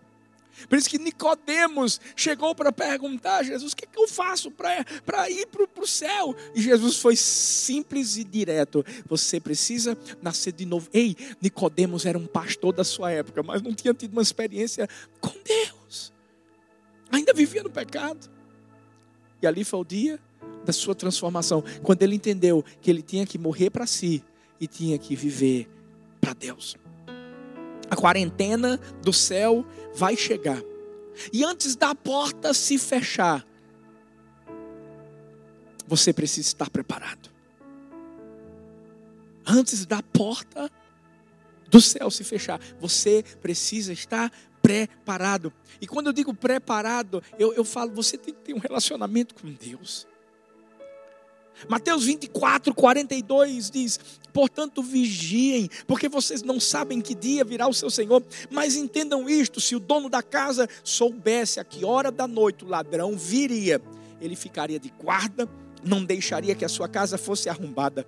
Por 0.68 0.78
isso 0.78 0.90
que 0.90 0.98
Nicodemos 0.98 2.00
chegou 2.16 2.56
para 2.56 2.72
perguntar 2.72 3.38
a 3.38 3.44
Jesus: 3.44 3.74
o 3.74 3.76
que, 3.76 3.86
é 3.86 3.88
que 3.88 4.00
eu 4.00 4.08
faço 4.08 4.50
para 4.52 5.30
ir 5.30 5.48
para 5.48 5.84
o 5.84 5.88
céu? 5.88 6.36
E 6.56 6.62
Jesus 6.62 6.98
foi 6.98 7.16
simples 7.16 8.18
e 8.18 8.24
direto: 8.24 8.84
você 9.08 9.40
precisa 9.40 9.98
nascer 10.22 10.54
de 10.54 10.66
novo. 10.66 10.90
Ei, 10.94 11.16
Nicodemos 11.42 12.06
era 12.06 12.18
um 12.18 12.28
pastor 12.28 12.74
da 12.74 12.84
sua 12.84 13.12
época, 13.12 13.44
mas 13.44 13.62
não 13.62 13.74
tinha 13.74 13.94
tido 13.94 14.14
uma 14.14 14.22
experiência 14.22 14.88
com 15.20 15.34
Deus. 15.44 16.14
Ainda 17.12 17.34
vivia 17.34 17.64
no 17.64 17.70
pecado. 17.70 18.30
E 19.42 19.48
ali 19.48 19.64
foi 19.64 19.80
o 19.80 19.86
dia 19.86 20.20
da 20.66 20.74
sua 20.74 20.96
transformação, 20.96 21.64
quando 21.84 22.02
ele 22.04 22.16
entendeu 22.16 22.64
que 22.82 22.90
ele 22.90 23.02
tinha 23.02 23.26
que 23.26 23.38
morrer 23.38 23.70
para 23.70 23.86
si 23.86 24.24
e 24.60 24.68
tinha 24.68 24.98
que 24.98 25.16
viver 25.16 25.70
para 26.20 26.34
Deus. 26.34 26.76
A 27.89 27.96
quarentena 27.96 28.79
do 29.01 29.13
céu 29.13 29.65
vai 29.96 30.15
chegar. 30.15 30.62
E 31.32 31.44
antes 31.44 31.75
da 31.75 31.96
porta 31.96 32.53
se 32.53 32.77
fechar, 32.77 33.46
você 35.88 36.12
precisa 36.12 36.48
estar 36.48 36.70
preparado. 36.70 37.29
Antes 39.46 39.86
da 39.86 40.03
porta 40.03 40.70
do 41.70 41.79
céu 41.79 42.12
se 42.12 42.24
fechar, 42.24 42.60
você 42.79 43.24
precisa 43.41 43.94
estar 43.94 44.32
preparado. 44.62 45.53
E 45.79 45.88
quando 45.88 46.08
eu 46.08 46.13
digo 46.13 46.34
preparado, 46.34 47.24
eu, 47.39 47.53
eu 47.53 47.63
falo, 47.63 47.94
você 47.94 48.17
tem 48.17 48.34
que 48.34 48.41
ter 48.41 48.53
um 48.53 48.60
relacionamento 48.60 49.34
com 49.34 49.51
Deus. 49.51 50.06
Mateus 51.68 52.04
24, 52.06 52.74
42 52.74 53.70
diz: 53.70 54.00
Portanto, 54.32 54.84
vigiem, 54.84 55.70
porque 55.88 56.08
vocês 56.08 56.44
não 56.44 56.60
sabem 56.60 57.02
que 57.02 57.16
dia 57.16 57.44
virá 57.44 57.68
o 57.68 57.74
seu 57.74 57.90
Senhor. 57.90 58.24
Mas 58.50 58.76
entendam 58.76 59.30
isto: 59.30 59.60
se 59.60 59.76
o 59.76 59.80
dono 59.80 60.10
da 60.10 60.22
casa 60.22 60.70
soubesse 60.84 61.60
a 61.60 61.64
que 61.64 61.84
hora 61.84 62.12
da 62.12 62.28
noite 62.28 62.64
o 62.64 62.68
ladrão 62.68 63.18
viria, 63.18 63.82
ele 64.22 64.36
ficaria 64.36 64.80
de 64.80 64.94
guarda, 65.02 65.50
não 65.84 66.04
deixaria 66.04 66.56
que 66.56 66.66
a 66.66 66.70
sua 66.70 66.88
casa 66.88 67.18
fosse 67.18 67.50
arrombada. 67.50 68.06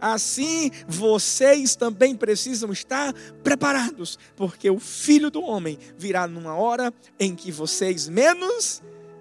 Assim, 0.00 0.70
vocês 0.86 1.74
também 1.74 2.14
precisam 2.14 2.70
estar 2.72 3.12
preparados, 3.42 4.18
porque 4.36 4.70
o 4.70 4.78
filho 4.78 5.30
do 5.30 5.42
homem 5.42 5.78
virá 5.96 6.26
numa 6.28 6.54
hora 6.54 6.92
em 7.18 7.34
que 7.34 7.50
vocês 7.50 8.08
menos 8.08 8.80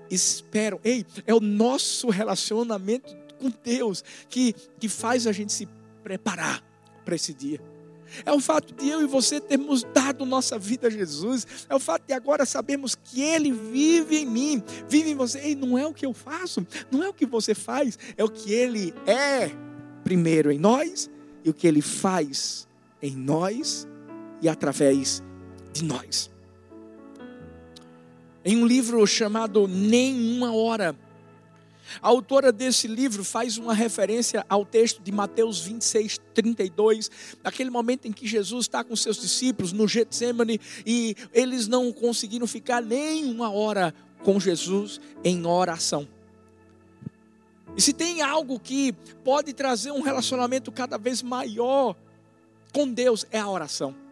esperam. 0.10 0.80
Ei, 0.84 1.06
é 1.26 1.34
o 1.34 1.40
nosso 1.40 2.10
relacionamento 2.10 3.16
com 3.38 3.52
Deus 3.64 4.04
que, 4.30 4.54
que 4.80 4.90
faz 4.90 5.28
a 5.28 5.32
gente 5.32 5.54
se 5.54 5.68
preparar 6.04 6.64
para 7.06 7.16
esse 7.16 7.34
dia. 7.34 7.62
É 8.26 8.32
o 8.32 8.40
fato 8.40 8.74
de 8.74 8.88
eu 8.90 9.02
e 9.02 9.06
você 9.06 9.40
termos 9.40 9.84
dado 9.84 10.26
nossa 10.26 10.58
vida 10.58 10.88
a 10.88 10.90
Jesus. 10.90 11.46
É 11.70 11.76
o 11.76 11.80
fato 11.80 12.06
de 12.08 12.14
agora 12.14 12.46
sabermos 12.46 12.96
que 12.96 13.22
Ele 13.22 13.52
vive 13.52 14.18
em 14.18 14.26
mim, 14.26 14.64
vive 14.88 15.12
em 15.12 15.16
você. 15.16 15.52
E 15.52 15.56
não 15.56 15.78
é 15.78 15.86
o 15.86 15.94
que 15.94 16.06
eu 16.06 16.14
faço, 16.14 16.66
não 16.92 17.04
é 17.04 17.10
o 17.10 17.14
que 17.14 17.26
você 17.26 17.54
faz, 17.54 17.98
é 18.16 18.24
o 18.24 18.30
que 18.30 18.52
Ele 18.54 18.94
é 19.06 19.52
primeiro 20.04 20.52
em 20.52 20.60
nós 20.60 21.10
e 21.44 21.50
o 21.50 21.54
que 21.54 21.68
Ele 21.68 21.82
faz 21.82 22.68
em 23.02 23.16
nós 23.16 23.88
e 24.42 24.50
através 24.50 25.22
de 25.74 25.84
nós. 25.84 26.32
Em 28.44 28.56
um 28.56 28.66
livro 28.66 29.06
chamado 29.06 29.68
Nenhuma 29.68 30.56
Hora, 30.56 30.96
a 32.02 32.08
autora 32.08 32.52
desse 32.52 32.88
livro 32.88 33.24
faz 33.24 33.58
uma 33.58 33.74
referência 33.74 34.46
ao 34.50 34.66
texto 34.66 35.02
de 35.02 35.12
Mateus 35.12 35.60
26, 35.62 36.20
32, 36.34 37.10
naquele 37.44 37.70
momento 37.70 38.08
em 38.08 38.12
que 38.12 38.28
Jesus 38.28 38.66
está 38.66 38.84
com 38.84 38.96
seus 38.96 39.18
discípulos 39.20 39.72
no 39.72 39.88
Getsemane 39.88 40.60
e 40.86 41.16
eles 41.34 41.68
não 41.68 41.92
conseguiram 41.92 42.48
ficar 42.48 42.82
nem 42.82 43.26
uma 43.26 43.52
hora 43.52 43.94
com 44.24 44.40
Jesus 44.40 45.00
em 45.24 45.46
oração. 45.46 46.08
E 47.76 47.82
se 47.82 47.94
tem 47.94 48.22
algo 48.22 48.60
que 48.60 48.92
pode 49.24 49.54
trazer 49.54 49.92
um 49.92 50.02
relacionamento 50.02 50.72
cada 50.72 50.98
vez 50.98 51.22
maior 51.22 51.96
com 52.74 52.92
Deus, 52.92 53.26
é 53.32 53.40
a 53.40 53.50
oração. 53.50 54.07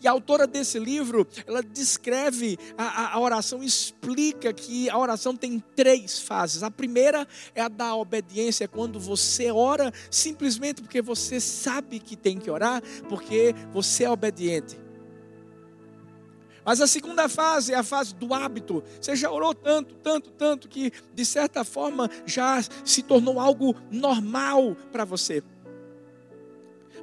E 0.00 0.08
a 0.08 0.10
autora 0.10 0.46
desse 0.46 0.78
livro, 0.78 1.26
ela 1.46 1.62
descreve 1.62 2.58
a, 2.76 2.84
a, 2.84 3.14
a, 3.14 3.20
oração, 3.20 3.62
explica 3.62 4.52
que 4.52 4.88
a 4.90 4.98
oração 4.98 5.36
tem 5.36 5.62
três 5.74 6.20
fases. 6.20 6.62
A 6.62 6.70
primeira 6.70 7.26
é 7.54 7.62
a 7.62 7.68
da 7.68 7.94
obediência, 7.94 8.68
quando 8.68 8.98
você 8.98 9.50
ora 9.50 9.92
simplesmente 10.10 10.82
porque 10.82 11.02
você 11.02 11.40
sabe 11.40 11.98
que 11.98 12.16
tem 12.16 12.38
que 12.38 12.50
orar, 12.50 12.82
porque 13.08 13.54
você 13.72 14.04
é 14.04 14.10
obediente. 14.10 14.78
Mas 16.64 16.80
a 16.80 16.86
segunda 16.86 17.28
fase 17.28 17.72
é 17.72 17.76
a 17.76 17.82
fase 17.82 18.14
do 18.14 18.34
hábito. 18.34 18.82
Você 19.00 19.16
já 19.16 19.30
orou 19.30 19.54
tanto, 19.54 19.94
tanto, 19.96 20.30
tanto, 20.30 20.68
que 20.68 20.92
de 21.14 21.24
certa 21.24 21.64
forma 21.64 22.10
já 22.26 22.62
se 22.84 23.02
tornou 23.02 23.40
algo 23.40 23.74
normal 23.90 24.76
para 24.92 25.04
você. 25.04 25.42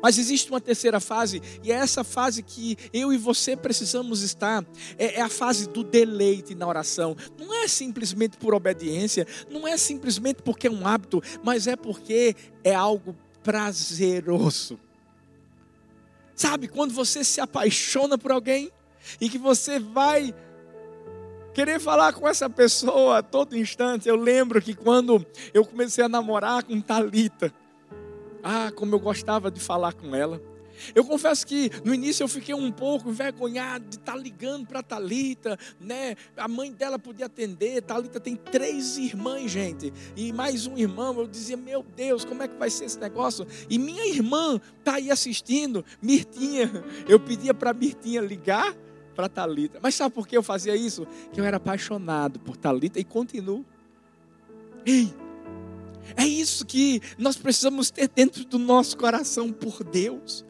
Mas 0.02 0.18
existe 0.18 0.50
uma 0.50 0.62
terceira 0.62 1.00
fase, 1.00 1.42
e 1.64 1.72
é 1.72 1.76
essa 1.76 2.04
fase 2.04 2.44
que 2.44 2.78
eu 2.94 3.12
e 3.12 3.18
você 3.18 3.56
precisamos 3.56 4.22
estar. 4.22 4.66
É, 4.98 5.20
é, 5.20 5.22
a 5.22 5.30
fase 5.30 5.70
do 5.70 5.84
deleite 5.84 6.56
na 6.56 6.68
oração. 6.68 7.16
Não 7.38 7.54
é 7.54 7.68
simplesmente 7.68 8.38
por 8.38 8.54
obediência, 8.54 9.28
não 9.50 9.68
é 9.68 9.78
simplesmente 9.78 10.42
porque 10.42 10.68
é 10.68 10.72
um 10.72 10.86
hábito, 10.88 11.22
mas 11.44 11.68
é 11.68 11.76
porque 11.76 12.36
é 12.64 12.74
algo 12.74 13.16
prazeroso. 13.44 14.80
Sabe, 16.36 16.68
quando 16.68 16.94
você 16.94 17.24
se 17.24 17.42
apaixona 17.42 18.18
por 18.18 18.32
alguém 18.32 18.72
e 19.20 19.30
que 19.30 19.38
você 19.38 19.80
vai 19.80 20.34
querer 21.58 21.80
falar 21.80 22.14
com 22.14 22.28
essa 22.28 22.48
pessoa 22.48 23.18
a 23.18 23.24
todo 23.24 23.58
instante. 23.58 24.08
Eu 24.08 24.16
lembro 24.16 24.62
que 24.62 24.76
quando 24.76 25.26
eu 25.52 25.66
comecei 25.66 26.04
a 26.04 26.08
namorar 26.08 26.64
com 26.64 26.80
Talita, 26.80 27.52
ah, 28.48 28.72
como 28.72 28.96
eu 28.96 29.00
gostava 29.00 29.52
de 29.52 29.60
falar 29.60 29.92
com 29.92 30.16
ela. 30.16 30.42
Eu 30.96 31.04
confesso 31.04 31.46
que 31.46 31.70
no 31.84 31.94
início 31.94 32.24
eu 32.24 32.28
fiquei 32.30 32.56
um 32.56 32.72
pouco 32.72 33.10
envergonhado 33.10 33.86
de 33.90 33.96
estar 33.98 34.14
tá 34.14 34.18
ligando 34.18 34.66
para 34.66 34.82
Talita, 34.82 35.60
né? 35.82 36.16
A 36.38 36.48
mãe 36.48 36.72
dela 36.72 36.98
podia 36.98 37.26
atender. 37.26 37.82
Talita 37.82 38.22
tem 38.22 38.38
três 38.38 38.98
irmãs, 38.98 39.52
gente, 39.52 39.92
e 40.16 40.32
mais 40.32 40.66
um 40.66 40.78
irmão. 40.78 41.20
Eu 41.20 41.28
dizia, 41.28 41.58
meu 41.58 41.84
Deus, 41.84 42.24
como 42.24 42.42
é 42.42 42.48
que 42.48 42.56
vai 42.56 42.70
ser 42.70 42.86
esse 42.86 43.00
negócio? 43.00 43.46
E 43.70 43.78
minha 43.78 44.08
irmã 44.08 44.62
está 44.80 44.96
aí 44.96 45.12
assistindo, 45.12 45.84
Mirtinha. 46.02 46.72
Eu 47.06 47.20
pedia 47.20 47.54
para 47.54 47.74
Mirtinha 47.74 48.22
ligar 48.22 48.74
para 49.14 49.28
Talita. 49.28 49.80
Mas 49.82 49.96
sabe 49.96 50.16
por 50.16 50.26
que 50.26 50.38
eu 50.38 50.44
fazia 50.44 50.76
isso? 50.76 51.06
Que 51.34 51.42
eu 51.42 51.44
era 51.44 51.58
apaixonado 51.58 52.40
por 52.40 52.56
Talita 52.56 52.98
e 52.98 53.04
continuo. 53.04 53.66
Ei, 54.86 55.14
é 56.16 56.26
isso 56.26 56.66
que 56.66 57.02
nós 57.18 57.36
precisamos 57.36 57.90
ter 57.90 58.08
dentro 58.08 58.46
do 58.46 58.58
nosso 58.58 58.98
coração 58.98 59.52
por 59.52 59.84
Deus. 59.84 60.46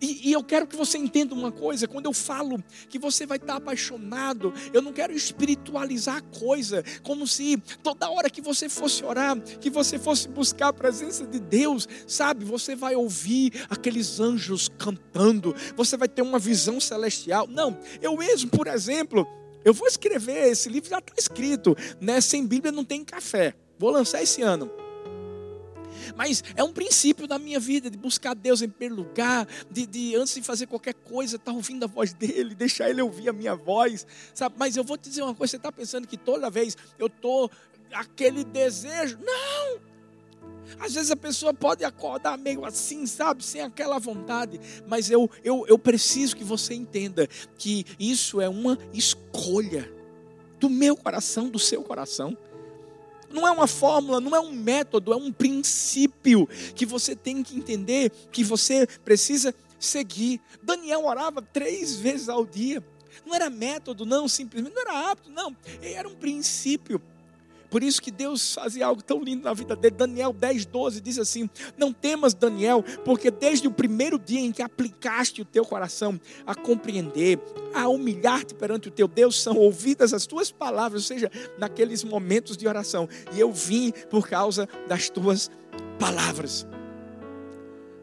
E, 0.00 0.30
e, 0.30 0.32
eu 0.32 0.42
quero 0.42 0.66
que 0.66 0.76
você 0.76 0.96
entenda 0.96 1.34
uma 1.34 1.52
coisa: 1.52 1.86
quando 1.86 2.06
eu 2.06 2.12
falo 2.12 2.62
que 2.88 2.98
você 2.98 3.26
vai 3.26 3.36
estar 3.36 3.56
apaixonado, 3.56 4.52
eu 4.72 4.80
não 4.80 4.92
quero 4.92 5.12
espiritualizar 5.12 6.16
a 6.16 6.38
coisa, 6.38 6.82
como 7.02 7.26
se 7.26 7.58
toda 7.82 8.10
hora 8.10 8.30
que 8.30 8.40
você 8.40 8.68
fosse 8.68 9.04
orar, 9.04 9.38
que 9.60 9.68
você 9.68 9.98
fosse 9.98 10.28
buscar 10.28 10.68
a 10.68 10.72
presença 10.72 11.26
de 11.26 11.38
Deus, 11.38 11.86
sabe, 12.06 12.44
você 12.44 12.74
vai 12.74 12.96
ouvir 12.96 13.66
aqueles 13.68 14.18
anjos 14.18 14.70
cantando, 14.78 15.54
você 15.76 15.96
vai 15.96 16.08
ter 16.08 16.22
uma 16.22 16.38
visão 16.38 16.80
celestial. 16.80 17.46
Não, 17.46 17.78
eu 18.00 18.16
mesmo, 18.16 18.50
por 18.50 18.66
exemplo, 18.66 19.26
eu 19.64 19.74
vou 19.74 19.86
escrever, 19.86 20.48
esse 20.48 20.68
livro 20.68 20.88
já 20.88 20.98
está 20.98 21.12
escrito, 21.16 21.76
né? 22.00 22.20
Sem 22.20 22.46
Bíblia 22.46 22.72
não 22.72 22.84
tem 22.84 23.04
café. 23.04 23.54
Vou 23.78 23.90
lançar 23.90 24.22
esse 24.22 24.42
ano. 24.42 24.70
Mas 26.16 26.42
é 26.56 26.64
um 26.64 26.72
princípio 26.72 27.26
da 27.26 27.38
minha 27.38 27.60
vida, 27.60 27.90
de 27.90 27.96
buscar 27.96 28.34
Deus 28.34 28.62
em 28.62 28.68
primeiro 28.68 28.94
lugar, 28.94 29.46
de, 29.70 29.86
de 29.86 30.16
antes 30.16 30.34
de 30.34 30.42
fazer 30.42 30.66
qualquer 30.66 30.94
coisa, 30.94 31.36
estar 31.36 31.50
tá 31.50 31.56
ouvindo 31.56 31.84
a 31.84 31.86
voz 31.86 32.12
dele, 32.12 32.54
deixar 32.56 32.90
ele 32.90 33.02
ouvir 33.02 33.28
a 33.28 33.32
minha 33.32 33.54
voz, 33.54 34.06
sabe? 34.34 34.54
Mas 34.58 34.76
eu 34.76 34.84
vou 34.84 34.96
te 34.96 35.08
dizer 35.08 35.22
uma 35.22 35.34
coisa: 35.34 35.52
você 35.52 35.56
está 35.56 35.70
pensando 35.70 36.06
que 36.06 36.16
toda 36.16 36.50
vez 36.50 36.76
eu 36.98 37.06
estou 37.06 37.50
aquele 37.92 38.44
desejo? 38.44 39.18
Não! 39.22 39.89
Às 40.78 40.94
vezes 40.94 41.10
a 41.10 41.16
pessoa 41.16 41.52
pode 41.52 41.84
acordar 41.84 42.38
meio 42.38 42.64
assim, 42.64 43.06
sabe, 43.06 43.44
sem 43.44 43.60
aquela 43.60 43.98
vontade, 43.98 44.60
mas 44.86 45.10
eu, 45.10 45.30
eu, 45.42 45.64
eu 45.66 45.78
preciso 45.78 46.36
que 46.36 46.44
você 46.44 46.74
entenda 46.74 47.26
que 47.58 47.84
isso 47.98 48.40
é 48.40 48.48
uma 48.48 48.78
escolha 48.92 49.90
do 50.58 50.68
meu 50.68 50.96
coração, 50.96 51.48
do 51.48 51.58
seu 51.58 51.82
coração. 51.82 52.36
Não 53.30 53.46
é 53.46 53.50
uma 53.50 53.66
fórmula, 53.66 54.20
não 54.20 54.34
é 54.34 54.40
um 54.40 54.52
método, 54.52 55.12
é 55.12 55.16
um 55.16 55.32
princípio 55.32 56.48
que 56.74 56.84
você 56.84 57.14
tem 57.14 57.42
que 57.42 57.56
entender, 57.56 58.10
que 58.32 58.42
você 58.42 58.86
precisa 59.04 59.54
seguir. 59.78 60.40
Daniel 60.62 61.04
orava 61.04 61.40
três 61.40 61.96
vezes 61.96 62.28
ao 62.28 62.44
dia. 62.44 62.84
Não 63.24 63.34
era 63.34 63.48
método, 63.48 64.04
não, 64.04 64.26
simplesmente, 64.26 64.74
não 64.74 64.82
era 64.82 65.10
hábito, 65.10 65.30
não. 65.30 65.56
Era 65.80 66.08
um 66.08 66.14
princípio. 66.14 67.00
Por 67.70 67.82
isso 67.82 68.02
que 68.02 68.10
Deus 68.10 68.54
fazia 68.54 68.86
algo 68.86 69.02
tão 69.02 69.22
lindo 69.22 69.44
na 69.44 69.54
vida 69.54 69.76
dele. 69.76 69.94
Daniel 69.96 70.32
10, 70.32 70.66
12 70.66 71.00
diz 71.00 71.18
assim: 71.18 71.48
Não 71.78 71.92
temas, 71.92 72.34
Daniel, 72.34 72.84
porque 73.04 73.30
desde 73.30 73.68
o 73.68 73.70
primeiro 73.70 74.18
dia 74.18 74.40
em 74.40 74.52
que 74.52 74.62
aplicaste 74.62 75.40
o 75.40 75.44
teu 75.44 75.64
coração 75.64 76.20
a 76.44 76.54
compreender, 76.54 77.38
a 77.72 77.88
humilhar-te 77.88 78.54
perante 78.54 78.88
o 78.88 78.90
teu 78.90 79.06
Deus, 79.06 79.40
são 79.40 79.56
ouvidas 79.56 80.12
as 80.12 80.26
tuas 80.26 80.50
palavras, 80.50 81.02
ou 81.02 81.06
seja, 81.06 81.30
naqueles 81.58 82.02
momentos 82.02 82.56
de 82.56 82.66
oração. 82.66 83.08
E 83.32 83.38
eu 83.38 83.52
vim 83.52 83.92
por 84.10 84.28
causa 84.28 84.68
das 84.88 85.08
tuas 85.08 85.50
palavras. 85.98 86.66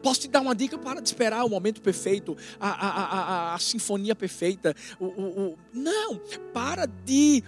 Posso 0.02 0.20
te 0.20 0.28
dar 0.28 0.40
uma 0.40 0.54
dica 0.54 0.78
para 0.78 1.00
de 1.00 1.08
esperar 1.08 1.44
o 1.44 1.48
momento 1.50 1.82
perfeito, 1.82 2.36
a, 2.60 2.68
a, 2.68 2.88
a, 2.88 3.54
a 3.54 3.58
sinfonia 3.58 4.14
perfeita. 4.14 4.74
O, 4.98 5.06
o, 5.06 5.48
o... 5.48 5.58
Não, 5.72 6.20
para 6.52 6.86
de 6.86 7.42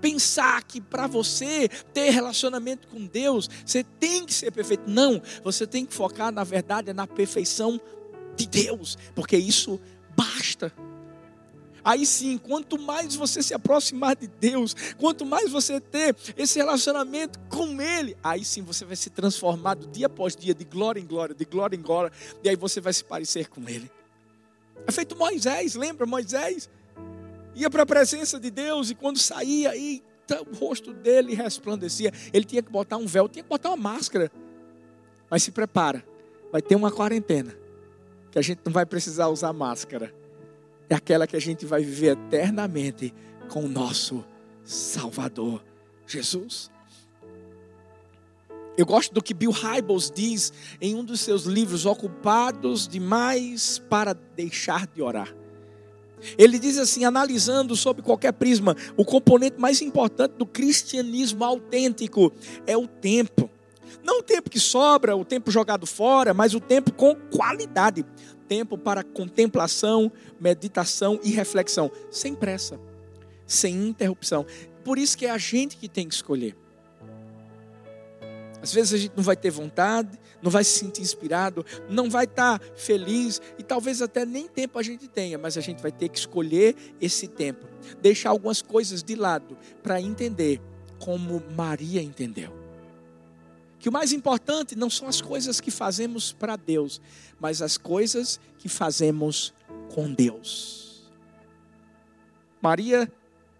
pensar 0.00 0.62
que 0.64 0.80
para 0.80 1.06
você 1.06 1.68
ter 1.92 2.10
relacionamento 2.10 2.88
com 2.88 3.06
Deus, 3.06 3.48
você 3.64 3.82
tem 3.82 4.24
que 4.24 4.34
ser 4.34 4.50
perfeito. 4.50 4.84
Não, 4.86 5.20
você 5.42 5.66
tem 5.66 5.84
que 5.84 5.94
focar, 5.94 6.32
na 6.32 6.44
verdade, 6.44 6.92
na 6.92 7.06
perfeição 7.06 7.80
de 8.36 8.46
Deus, 8.46 8.96
porque 9.14 9.36
isso 9.36 9.80
basta. 10.16 10.72
Aí 11.84 12.04
sim, 12.04 12.36
quanto 12.36 12.78
mais 12.78 13.14
você 13.14 13.42
se 13.42 13.54
aproximar 13.54 14.14
de 14.14 14.26
Deus, 14.26 14.76
quanto 14.98 15.24
mais 15.24 15.50
você 15.50 15.80
ter 15.80 16.14
esse 16.36 16.58
relacionamento 16.58 17.38
com 17.48 17.80
Ele, 17.80 18.16
aí 18.22 18.44
sim 18.44 18.62
você 18.62 18.84
vai 18.84 18.96
ser 18.96 19.10
transformado 19.10 19.86
dia 19.86 20.06
após 20.06 20.36
dia, 20.36 20.54
de 20.54 20.64
glória 20.64 21.00
em 21.00 21.06
glória, 21.06 21.34
de 21.34 21.44
glória 21.44 21.76
em 21.76 21.80
glória, 21.80 22.12
e 22.42 22.48
aí 22.48 22.56
você 22.56 22.80
vai 22.80 22.92
se 22.92 23.02
parecer 23.02 23.48
com 23.48 23.66
Ele. 23.68 23.90
É 24.86 24.92
feito 24.92 25.16
Moisés, 25.16 25.74
lembra 25.74 26.06
Moisés? 26.06 26.68
Ia 27.58 27.70
para 27.70 27.82
a 27.82 27.86
presença 27.86 28.38
de 28.38 28.50
Deus 28.50 28.90
e 28.90 28.94
quando 28.94 29.18
saía, 29.18 29.76
eita, 29.76 30.42
o 30.42 30.54
rosto 30.54 30.92
dele 30.92 31.34
resplandecia. 31.34 32.12
Ele 32.32 32.44
tinha 32.44 32.62
que 32.62 32.70
botar 32.70 32.96
um 32.96 33.06
véu, 33.06 33.28
tinha 33.28 33.42
que 33.42 33.48
botar 33.48 33.70
uma 33.70 33.76
máscara. 33.76 34.30
Mas 35.30 35.42
se 35.42 35.50
prepara, 35.50 36.04
vai 36.52 36.62
ter 36.62 36.76
uma 36.76 36.90
quarentena 36.90 37.54
que 38.30 38.38
a 38.38 38.42
gente 38.42 38.60
não 38.64 38.72
vai 38.72 38.86
precisar 38.86 39.28
usar 39.28 39.52
máscara. 39.52 40.14
É 40.88 40.94
aquela 40.94 41.26
que 41.26 41.36
a 41.36 41.40
gente 41.40 41.66
vai 41.66 41.82
viver 41.82 42.12
eternamente 42.12 43.12
com 43.48 43.64
o 43.64 43.68
nosso 43.68 44.24
Salvador 44.64 45.62
Jesus. 46.06 46.70
Eu 48.76 48.86
gosto 48.86 49.12
do 49.12 49.20
que 49.20 49.34
Bill 49.34 49.50
Hybels 49.50 50.10
diz 50.10 50.52
em 50.80 50.94
um 50.94 51.04
dos 51.04 51.20
seus 51.20 51.44
livros, 51.44 51.84
Ocupados 51.84 52.86
demais 52.86 53.78
para 53.90 54.14
deixar 54.14 54.86
de 54.86 55.02
orar. 55.02 55.34
Ele 56.36 56.58
diz 56.58 56.78
assim, 56.78 57.04
analisando 57.04 57.74
sob 57.76 58.02
qualquer 58.02 58.32
prisma, 58.32 58.76
o 58.96 59.04
componente 59.04 59.58
mais 59.58 59.80
importante 59.82 60.32
do 60.32 60.46
cristianismo 60.46 61.44
autêntico 61.44 62.32
é 62.66 62.76
o 62.76 62.86
tempo. 62.86 63.50
Não 64.02 64.20
o 64.20 64.22
tempo 64.22 64.50
que 64.50 64.60
sobra, 64.60 65.16
o 65.16 65.24
tempo 65.24 65.50
jogado 65.50 65.86
fora, 65.86 66.32
mas 66.32 66.54
o 66.54 66.60
tempo 66.60 66.92
com 66.92 67.14
qualidade. 67.14 68.04
Tempo 68.46 68.78
para 68.78 69.02
contemplação, 69.02 70.10
meditação 70.40 71.20
e 71.22 71.30
reflexão, 71.30 71.90
sem 72.10 72.34
pressa, 72.34 72.80
sem 73.46 73.88
interrupção. 73.88 74.46
Por 74.84 74.98
isso 74.98 75.18
que 75.18 75.26
é 75.26 75.30
a 75.30 75.38
gente 75.38 75.76
que 75.76 75.88
tem 75.88 76.08
que 76.08 76.14
escolher. 76.14 76.56
Às 78.62 78.72
vezes 78.72 78.92
a 78.92 78.96
gente 78.96 79.12
não 79.16 79.22
vai 79.22 79.36
ter 79.36 79.50
vontade, 79.50 80.18
não 80.42 80.50
vai 80.50 80.64
se 80.64 80.78
sentir 80.78 81.02
inspirado, 81.02 81.64
não 81.88 82.10
vai 82.10 82.24
estar 82.24 82.60
feliz 82.76 83.40
e 83.58 83.62
talvez 83.62 84.02
até 84.02 84.24
nem 84.24 84.48
tempo 84.48 84.78
a 84.78 84.82
gente 84.82 85.06
tenha, 85.06 85.38
mas 85.38 85.56
a 85.56 85.60
gente 85.60 85.80
vai 85.80 85.92
ter 85.92 86.08
que 86.08 86.18
escolher 86.18 86.74
esse 87.00 87.28
tempo, 87.28 87.66
deixar 88.00 88.30
algumas 88.30 88.60
coisas 88.60 89.02
de 89.02 89.14
lado 89.14 89.56
para 89.82 90.00
entender 90.00 90.60
como 90.98 91.42
Maria 91.56 92.02
entendeu. 92.02 92.52
Que 93.78 93.88
o 93.88 93.92
mais 93.92 94.12
importante 94.12 94.74
não 94.74 94.90
são 94.90 95.06
as 95.06 95.20
coisas 95.20 95.60
que 95.60 95.70
fazemos 95.70 96.32
para 96.32 96.56
Deus, 96.56 97.00
mas 97.38 97.62
as 97.62 97.78
coisas 97.78 98.40
que 98.58 98.68
fazemos 98.68 99.54
com 99.94 100.12
Deus. 100.12 101.08
Maria 102.60 103.10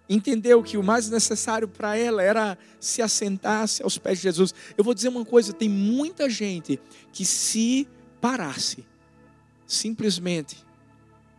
entendeu 0.08 0.62
que 0.62 0.76
o 0.78 0.82
mais 0.82 1.10
necessário 1.10 1.68
para 1.68 1.96
ela 1.96 2.22
era 2.22 2.56
se 2.80 3.02
assentar-se 3.02 3.82
aos 3.82 3.98
pés 3.98 4.18
de 4.18 4.24
Jesus. 4.24 4.54
Eu 4.76 4.82
vou 4.82 4.94
dizer 4.94 5.08
uma 5.08 5.24
coisa: 5.24 5.52
tem 5.52 5.68
muita 5.68 6.30
gente 6.30 6.80
que 7.12 7.24
se 7.24 7.86
parasse 8.20 8.86
simplesmente 9.66 10.56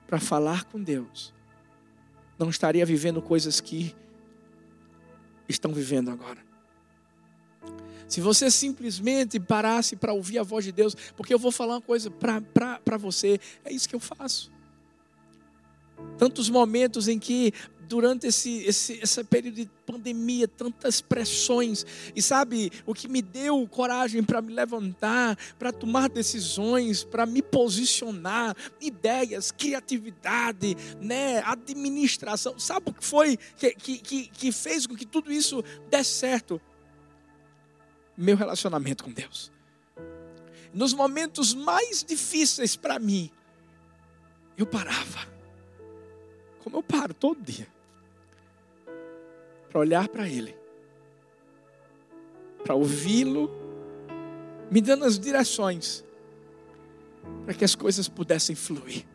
para 0.06 0.20
falar 0.20 0.66
com 0.66 0.82
Deus, 0.82 1.34
não 2.38 2.50
estaria 2.50 2.86
vivendo 2.86 3.22
coisas 3.22 3.60
que 3.60 3.96
estão 5.48 5.74
vivendo 5.74 6.12
agora. 6.12 6.48
Se 8.08 8.22
você 8.22 8.50
simplesmente 8.50 9.40
parasse 9.40 9.96
para 9.96 10.14
ouvir 10.14 10.40
a 10.40 10.44
voz 10.44 10.66
de 10.66 10.72
Deus, 10.72 10.96
porque 11.16 11.32
eu 11.32 11.38
vou 11.38 11.52
falar 11.52 11.76
uma 11.76 11.82
coisa 11.82 12.10
para 12.10 12.98
você, 12.98 13.40
é 13.64 13.72
isso 13.72 13.88
que 13.88 13.96
eu 13.96 14.00
faço. 14.00 14.52
Tantos 16.18 16.50
momentos 16.50 17.08
em 17.08 17.20
que 17.20 17.54
durante 17.90 18.28
esse, 18.28 18.64
esse, 18.66 19.00
esse 19.02 19.24
período 19.24 19.56
de 19.56 19.70
pandemia, 19.84 20.48
tantas 20.48 21.02
pressões. 21.02 21.84
E 22.16 22.22
sabe, 22.22 22.72
o 22.86 22.94
que 22.94 23.08
me 23.08 23.20
deu 23.20 23.68
coragem 23.68 24.24
para 24.24 24.42
me 24.44 24.54
levantar, 24.54 25.36
para 25.58 25.74
tomar 25.74 26.08
decisões, 26.08 27.04
para 27.04 27.26
me 27.26 27.42
posicionar, 27.42 28.56
ideias, 28.80 29.50
criatividade, 29.52 30.78
né, 31.02 31.40
administração. 31.40 32.60
Sabe 32.60 32.92
o 32.92 32.94
que 32.94 33.04
foi 33.04 33.38
que, 33.58 33.98
que, 33.98 34.28
que 34.28 34.52
fez 34.52 34.86
com 34.86 34.96
que 34.96 35.06
tudo 35.06 35.32
isso 35.32 35.64
desse 35.90 36.12
certo? 36.12 36.62
Meu 38.16 38.38
relacionamento 38.38 39.04
com 39.04 39.12
Deus. 39.12 39.52
Nos 40.72 40.94
momentos 40.94 41.56
mais 41.56 42.04
difíceis 42.04 42.76
para 42.76 43.00
mim, 43.00 43.32
eu 44.56 44.68
parava. 44.68 45.28
Como 46.60 46.78
eu 46.78 46.84
paro 46.84 47.16
todo 47.16 47.42
dia. 47.42 47.79
Para 49.70 49.80
olhar 49.80 50.08
para 50.08 50.28
Ele. 50.28 50.56
Para 52.64 52.76
ouvi-lo. 52.76 53.50
Me 54.70 54.82
dando 54.82 55.06
as 55.06 55.20
direções. 55.20 56.04
Para 57.46 57.54
que 57.54 57.64
as 57.64 57.76
coisas 57.76 58.08
pudessem 58.08 58.56
fluir. 58.56 59.06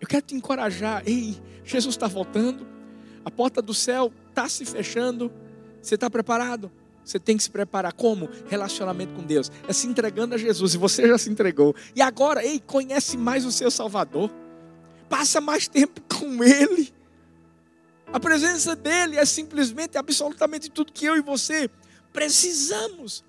Eu 0.00 0.08
quero 0.08 0.26
te 0.26 0.34
encorajar. 0.34 1.02
Ei, 1.06 1.40
Jesus 1.64 1.94
está 1.94 2.06
voltando. 2.06 2.66
A 3.24 3.30
porta 3.30 3.62
do 3.62 3.74
céu 3.74 4.12
está 4.28 4.48
se 4.48 4.64
fechando. 4.64 5.32
Você 5.80 5.94
está 5.94 6.10
preparado? 6.10 6.70
Você 7.04 7.18
tem 7.18 7.36
que 7.36 7.42
se 7.42 7.50
preparar 7.50 7.92
como? 7.92 8.28
Relacionamento 8.48 9.14
com 9.14 9.22
Deus. 9.22 9.50
É 9.66 9.72
se 9.72 9.86
entregando 9.86 10.34
a 10.34 10.38
Jesus. 10.38 10.74
E 10.74 10.78
você 10.78 11.06
já 11.08 11.18
se 11.18 11.30
entregou. 11.30 11.74
E 11.94 12.02
agora, 12.02 12.44
ei, 12.44 12.60
conhece 12.60 13.16
mais 13.16 13.44
o 13.44 13.52
seu 13.52 13.70
Salvador. 13.70 14.30
Passa 15.08 15.40
mais 15.40 15.68
tempo 15.68 16.00
com 16.02 16.42
Ele. 16.42 16.92
A 18.12 18.20
presença 18.20 18.76
dEle 18.76 19.16
é 19.16 19.24
simplesmente, 19.24 19.96
absolutamente 19.96 20.70
tudo 20.70 20.92
que 20.92 21.06
eu 21.06 21.16
e 21.16 21.22
você 21.22 21.70
precisamos. 22.12 23.24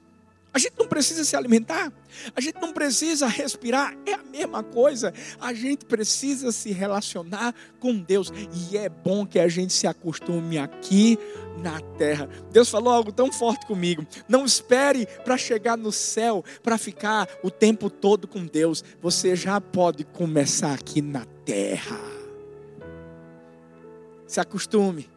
A 0.53 0.59
gente 0.59 0.73
não 0.77 0.87
precisa 0.87 1.23
se 1.23 1.35
alimentar, 1.35 1.91
a 2.35 2.39
gente 2.39 2.61
não 2.61 2.71
precisa 2.71 3.25
respirar, 3.25 3.97
é 4.05 4.13
a 4.13 4.21
mesma 4.21 4.61
coisa. 4.61 5.11
A 5.41 5.51
gente 5.51 5.83
precisa 5.83 6.51
se 6.51 6.71
relacionar 6.71 7.55
com 7.79 7.97
Deus. 7.97 8.31
E 8.69 8.77
é 8.77 8.87
bom 8.87 9.25
que 9.25 9.39
a 9.39 9.47
gente 9.47 9.73
se 9.73 9.87
acostume 9.87 10.59
aqui 10.59 11.17
na 11.57 11.79
terra. 11.97 12.29
Deus 12.51 12.69
falou 12.69 12.93
algo 12.93 13.11
tão 13.11 13.31
forte 13.31 13.65
comigo. 13.65 14.05
Não 14.27 14.45
espere 14.45 15.07
para 15.23 15.37
chegar 15.37 15.75
no 15.75 15.91
céu 15.91 16.45
para 16.61 16.77
ficar 16.77 17.27
o 17.41 17.49
tempo 17.49 17.89
todo 17.89 18.27
com 18.27 18.45
Deus. 18.45 18.83
Você 19.01 19.35
já 19.35 19.59
pode 19.59 20.03
começar 20.03 20.73
aqui 20.73 21.01
na 21.01 21.25
terra. 21.43 22.12
Se 24.33 24.39
acostume. 24.39 25.07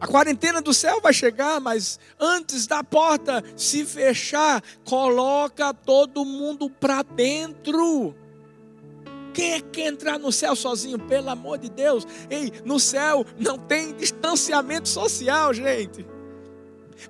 A 0.00 0.06
quarentena 0.06 0.62
do 0.62 0.72
céu 0.72 0.98
vai 0.98 1.12
chegar, 1.12 1.60
mas 1.60 2.00
antes 2.18 2.66
da 2.66 2.82
porta 2.82 3.44
se 3.54 3.84
fechar, 3.84 4.62
coloca 4.82 5.74
todo 5.74 6.24
mundo 6.24 6.70
para 6.70 7.02
dentro. 7.02 8.14
Quem 9.34 9.52
é 9.52 9.60
que 9.60 9.68
quer 9.68 9.88
entrar 9.88 10.18
no 10.18 10.32
céu 10.32 10.56
sozinho? 10.56 10.98
Pelo 10.98 11.28
amor 11.28 11.58
de 11.58 11.68
Deus. 11.68 12.06
Ei, 12.30 12.50
no 12.64 12.80
céu 12.80 13.22
não 13.38 13.58
tem 13.58 13.92
distanciamento 13.92 14.88
social, 14.88 15.52
gente. 15.52 16.06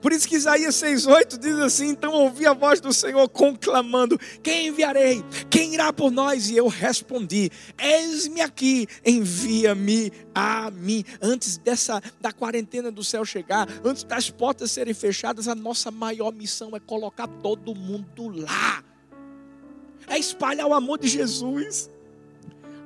Por 0.01 0.13
isso 0.13 0.29
que 0.29 0.37
Isaías 0.37 0.75
6,8 0.77 1.39
diz 1.39 1.59
assim: 1.59 1.89
Então 1.89 2.13
ouvi 2.13 2.47
a 2.47 2.53
voz 2.53 2.81
do 2.81 2.93
Senhor 2.93 3.29
conclamando: 3.29 4.19
Quem 4.43 4.69
enviarei? 4.69 5.25
Quem 5.49 5.75
irá 5.75 5.93
por 5.93 6.11
nós? 6.11 6.51
E 6.51 6.57
eu 6.57 6.69
respondi: 6.69 7.51
Eis-me 7.79 8.41
aqui, 8.41 8.87
envia-me 9.05 10.13
a 10.35 10.71
mim. 10.71 11.05
Antes 11.21 11.57
dessa 11.57 12.03
da 12.21 12.33
quarentena 12.33 12.91
do 12.91 13.03
céu 13.03 13.25
chegar, 13.25 13.69
antes 13.85 14.05
das 14.05 14.31
portas 14.31 14.71
serem 14.71 14.95
fechadas, 14.95 15.49
a 15.49 15.55
nossa 15.55 15.91
maior 15.91 16.33
missão 16.33 16.77
é 16.77 16.81
colocar 16.81 17.27
todo 17.27 17.75
mundo 17.75 18.29
lá. 18.29 18.83
É 20.07 20.19
espalhar 20.19 20.67
o 20.67 20.75
amor 20.75 20.99
de 20.99 21.09
Jesus. 21.09 21.91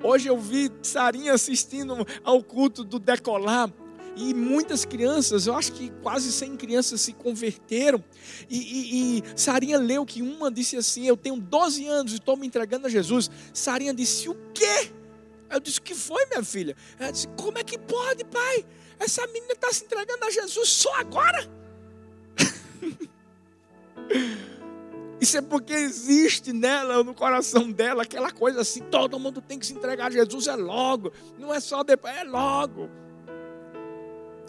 Hoje 0.02 0.28
eu 0.28 0.38
vi 0.38 0.70
Sarinha 0.82 1.32
assistindo 1.32 2.06
ao 2.22 2.42
culto 2.42 2.84
do 2.84 2.98
decolar. 2.98 3.70
E 4.16 4.32
muitas 4.32 4.84
crianças, 4.84 5.46
eu 5.46 5.54
acho 5.54 5.72
que 5.72 5.90
quase 6.02 6.30
100 6.30 6.56
crianças 6.56 7.00
se 7.00 7.12
converteram. 7.12 8.02
E, 8.48 8.58
e, 8.58 9.18
e, 9.18 9.22
Sarinha 9.34 9.78
leu 9.78 10.06
que 10.06 10.22
uma 10.22 10.50
disse 10.50 10.76
assim: 10.76 11.06
Eu 11.06 11.16
tenho 11.16 11.36
12 11.36 11.86
anos 11.86 12.12
e 12.12 12.16
estou 12.16 12.36
me 12.36 12.46
entregando 12.46 12.86
a 12.86 12.90
Jesus. 12.90 13.30
Sarinha 13.52 13.92
disse: 13.92 14.28
O 14.28 14.36
quê? 14.54 14.90
Eu 15.50 15.58
disse: 15.58 15.80
O 15.80 15.82
que 15.82 15.94
foi, 15.94 16.24
minha 16.26 16.44
filha? 16.44 16.76
Ela 16.98 17.10
disse: 17.10 17.26
Como 17.36 17.58
é 17.58 17.64
que 17.64 17.76
pode, 17.76 18.24
pai? 18.24 18.64
Essa 19.00 19.26
menina 19.26 19.52
está 19.52 19.72
se 19.72 19.84
entregando 19.84 20.24
a 20.24 20.30
Jesus 20.30 20.68
só 20.68 20.94
agora? 20.94 21.50
Isso 25.20 25.38
é 25.38 25.42
porque 25.42 25.72
existe 25.72 26.52
nela, 26.52 27.02
no 27.02 27.14
coração 27.14 27.70
dela, 27.72 28.04
aquela 28.04 28.30
coisa 28.30 28.60
assim: 28.60 28.80
todo 28.82 29.18
mundo 29.18 29.40
tem 29.40 29.58
que 29.58 29.66
se 29.66 29.72
entregar 29.72 30.06
a 30.06 30.10
Jesus, 30.10 30.46
é 30.46 30.54
logo. 30.54 31.12
Não 31.38 31.52
é 31.52 31.58
só 31.58 31.82
depois, 31.82 32.14
é 32.14 32.22
logo. 32.22 32.88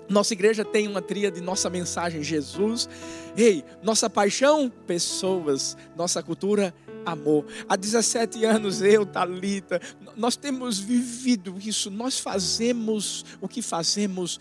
Nossa 0.07 0.33
igreja 0.33 0.63
tem 0.63 0.87
uma 0.87 1.01
tria 1.01 1.31
de 1.31 1.41
nossa 1.41 1.69
mensagem, 1.69 2.23
Jesus. 2.23 2.87
Ei, 3.35 3.63
nossa 3.81 4.09
paixão, 4.09 4.71
pessoas. 4.85 5.75
Nossa 5.95 6.21
cultura, 6.21 6.73
amor. 7.05 7.45
Há 7.67 7.75
17 7.75 8.45
anos, 8.45 8.81
eu, 8.81 9.05
Talita, 9.05 9.81
nós 10.15 10.35
temos 10.35 10.79
vivido 10.79 11.55
isso. 11.59 11.89
Nós 11.89 12.19
fazemos 12.19 13.25
o 13.41 13.47
que 13.47 13.61
fazemos 13.61 14.39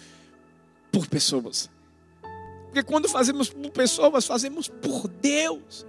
por 0.92 1.07
pessoas. 1.07 1.70
Porque 2.64 2.83
quando 2.83 3.09
fazemos 3.09 3.48
por 3.48 3.70
pessoas, 3.70 4.27
fazemos 4.27 4.68
por 4.68 5.09
Deus. 5.09 5.87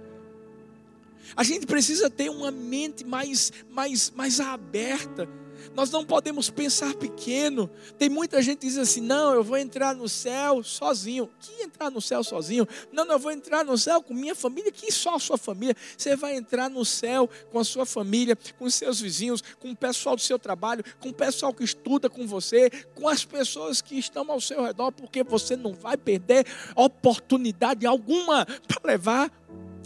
A 1.36 1.42
gente 1.42 1.66
precisa 1.66 2.08
ter 2.08 2.30
uma 2.30 2.50
mente 2.50 3.04
mais, 3.04 3.52
mais, 3.70 4.10
mais 4.14 4.40
aberta 4.40 5.28
nós 5.74 5.90
não 5.90 6.04
podemos 6.04 6.50
pensar 6.50 6.94
pequeno. 6.94 7.70
Tem 7.98 8.08
muita 8.08 8.40
gente 8.42 8.58
que 8.58 8.66
diz 8.66 8.78
assim: 8.78 9.00
não, 9.00 9.34
eu 9.34 9.42
vou 9.42 9.56
entrar 9.56 9.94
no 9.94 10.08
céu 10.08 10.62
sozinho. 10.62 11.28
Que 11.40 11.62
entrar 11.62 11.90
no 11.90 12.00
céu 12.00 12.22
sozinho? 12.22 12.66
Não, 12.92 13.04
não, 13.04 13.14
eu 13.14 13.18
vou 13.18 13.32
entrar 13.32 13.64
no 13.64 13.76
céu 13.76 14.02
com 14.02 14.14
minha 14.14 14.34
família. 14.34 14.70
Que 14.70 14.92
só 14.92 15.16
a 15.16 15.18
sua 15.18 15.38
família? 15.38 15.74
Você 15.96 16.16
vai 16.16 16.36
entrar 16.36 16.68
no 16.68 16.84
céu 16.84 17.28
com 17.50 17.58
a 17.58 17.64
sua 17.64 17.86
família, 17.86 18.36
com 18.58 18.68
seus 18.70 19.00
vizinhos, 19.00 19.42
com 19.58 19.70
o 19.70 19.76
pessoal 19.76 20.16
do 20.16 20.22
seu 20.22 20.38
trabalho, 20.38 20.84
com 21.00 21.10
o 21.10 21.14
pessoal 21.14 21.52
que 21.52 21.64
estuda 21.64 22.08
com 22.08 22.26
você, 22.26 22.70
com 22.94 23.08
as 23.08 23.24
pessoas 23.24 23.80
que 23.80 23.98
estão 23.98 24.30
ao 24.30 24.40
seu 24.40 24.62
redor, 24.64 24.92
porque 24.92 25.22
você 25.22 25.56
não 25.56 25.74
vai 25.74 25.96
perder 25.96 26.46
oportunidade 26.74 27.86
alguma 27.86 28.46
para 28.66 28.80
levar 28.84 29.30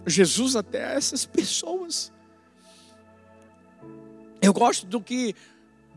Jesus 0.06 0.56
até 0.56 0.94
essas 0.94 1.26
pessoas. 1.26 2.12
Eu 4.42 4.54
gosto 4.54 4.86
do 4.86 5.00
que 5.00 5.34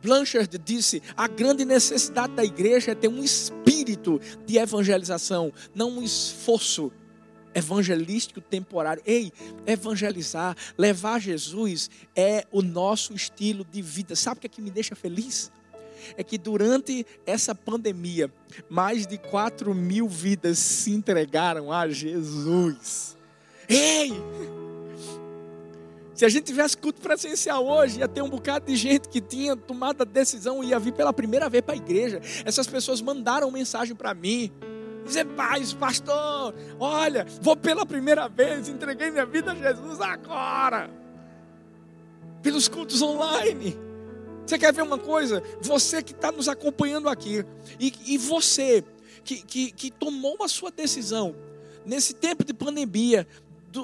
Blanchard 0.04 0.58
disse: 0.58 1.02
a 1.16 1.28
grande 1.28 1.63
necessidade 1.63 2.34
da 2.34 2.44
igreja 2.44 2.92
é 2.92 2.96
ter 2.96 3.08
um 3.08 3.24
espírito 3.24 4.20
de 4.46 4.58
evangelização, 4.58 5.52
não 5.74 5.98
um 5.98 6.04
esforço 6.04 6.92
evangelístico 7.56 8.42
temporário. 8.42 9.02
Ei, 9.06 9.32
evangelizar, 9.66 10.56
levar 10.78 11.20
Jesus 11.20 11.89
é 12.16 12.46
o 12.52 12.62
nosso 12.62 13.13
estilo 13.13 13.63
de 13.63 13.82
vida. 13.82 14.16
Sabe 14.16 14.39
o 14.39 14.42
que, 14.42 14.48
é 14.48 14.50
que 14.50 14.62
me 14.62 14.72
deixa 14.72 14.96
feliz? 14.96 15.52
É 16.18 16.24
que 16.24 16.38
durante 16.38 17.06
essa 17.26 17.56
pandemia, 17.56 18.30
mais 18.70 19.08
de 19.08 19.18
4 19.18 19.74
mil 19.74 20.08
vidas 20.10 20.60
se 20.60 20.92
entregaram 20.92 21.72
a 21.72 21.88
Jesus. 21.88 23.16
Ei! 23.70 24.12
Se 26.13 26.26
a 26.26 26.30
gente 26.30 26.45
tivesse 26.45 26.78
culto 26.78 27.02
presencial 27.02 27.65
hoje, 27.65 27.99
ia 27.99 28.08
ter 28.08 28.21
um 28.21 28.30
bocado 28.30 28.67
de 28.67 28.76
gente 28.76 29.10
que 29.10 29.19
tinha 29.19 29.56
tomado 29.56 30.02
a 30.02 30.06
decisão 30.06 30.63
e 30.63 30.67
ia 30.67 30.80
vir 30.80 30.93
pela 30.93 31.12
primeira 31.12 31.49
vez 31.49 31.63
para 31.63 31.73
a 31.73 31.78
igreja. 31.78 32.21
Essas 32.45 32.67
pessoas 32.67 33.02
mandaram 33.02 33.49
mensagem 33.49 33.95
para 33.95 34.13
mim. 34.13 34.52
Dizer, 35.04 35.26
paz, 35.26 35.73
pastor, 35.73 36.54
olha, 36.80 37.26
vou 37.41 37.58
pela 37.58 37.86
primeira 37.86 38.30
vez, 38.30 38.69
entreguei 38.69 39.12
minha 39.12 39.26
vida 39.26 39.52
a 39.52 39.56
Jesus 39.56 39.99
agora. 39.99 40.89
Pelos 42.41 42.67
cultos 42.67 43.02
online. 43.02 43.78
Você 44.45 44.58
quer 44.58 44.71
ver 44.71 44.84
uma 44.84 44.99
coisa? 44.99 45.41
Você 45.62 46.04
que 46.04 46.12
está 46.12 46.32
nos 46.32 46.47
acompanhando 46.47 47.10
aqui, 47.10 47.43
e, 47.80 47.93
e 48.06 48.17
você 48.17 48.84
que, 49.23 49.41
que, 49.41 49.71
que 49.71 49.91
tomou 49.91 50.38
a 50.43 50.47
sua 50.47 50.69
decisão 50.69 51.36
nesse 51.86 52.13
tempo 52.13 52.43
de 52.43 52.54
pandemia, 52.54 53.28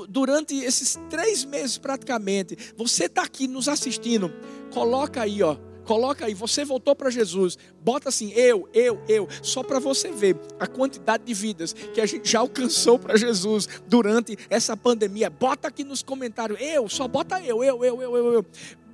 durante 0.08 0.56
esses 0.56 1.00
três 1.10 1.44
meses 1.44 1.78
praticamente, 1.78 2.58
você 2.78 3.06
está 3.06 3.24
aqui 3.24 3.48
nos 3.48 3.68
assistindo, 3.68 4.32
coloca 4.72 5.22
aí, 5.22 5.42
ó. 5.42 5.58
Coloca 5.90 6.28
aí, 6.28 6.36
você 6.36 6.64
voltou 6.64 6.96
para 6.96 7.10
Jesus. 7.10 7.58
Bota 7.84 8.10
assim, 8.10 8.32
eu, 8.34 8.70
eu, 8.76 9.02
eu, 9.10 9.28
só 9.42 9.64
para 9.64 9.80
você 9.80 10.12
ver 10.12 10.38
a 10.60 10.68
quantidade 10.68 11.24
de 11.24 11.34
vidas 11.34 11.74
que 11.74 12.00
a 12.00 12.06
gente 12.06 12.30
já 12.30 12.42
alcançou 12.42 13.00
para 13.00 13.18
Jesus 13.18 13.68
durante 13.88 14.38
essa 14.52 14.78
pandemia. 14.78 15.32
Bota 15.32 15.68
aqui 15.68 15.84
nos 15.84 16.04
comentários, 16.04 16.62
eu, 16.62 16.88
só 16.88 17.08
bota 17.08 17.42
eu, 17.42 17.64
eu, 17.64 17.84
eu, 17.84 18.04
eu, 18.04 18.16
eu, 18.18 18.34
eu. 18.34 18.46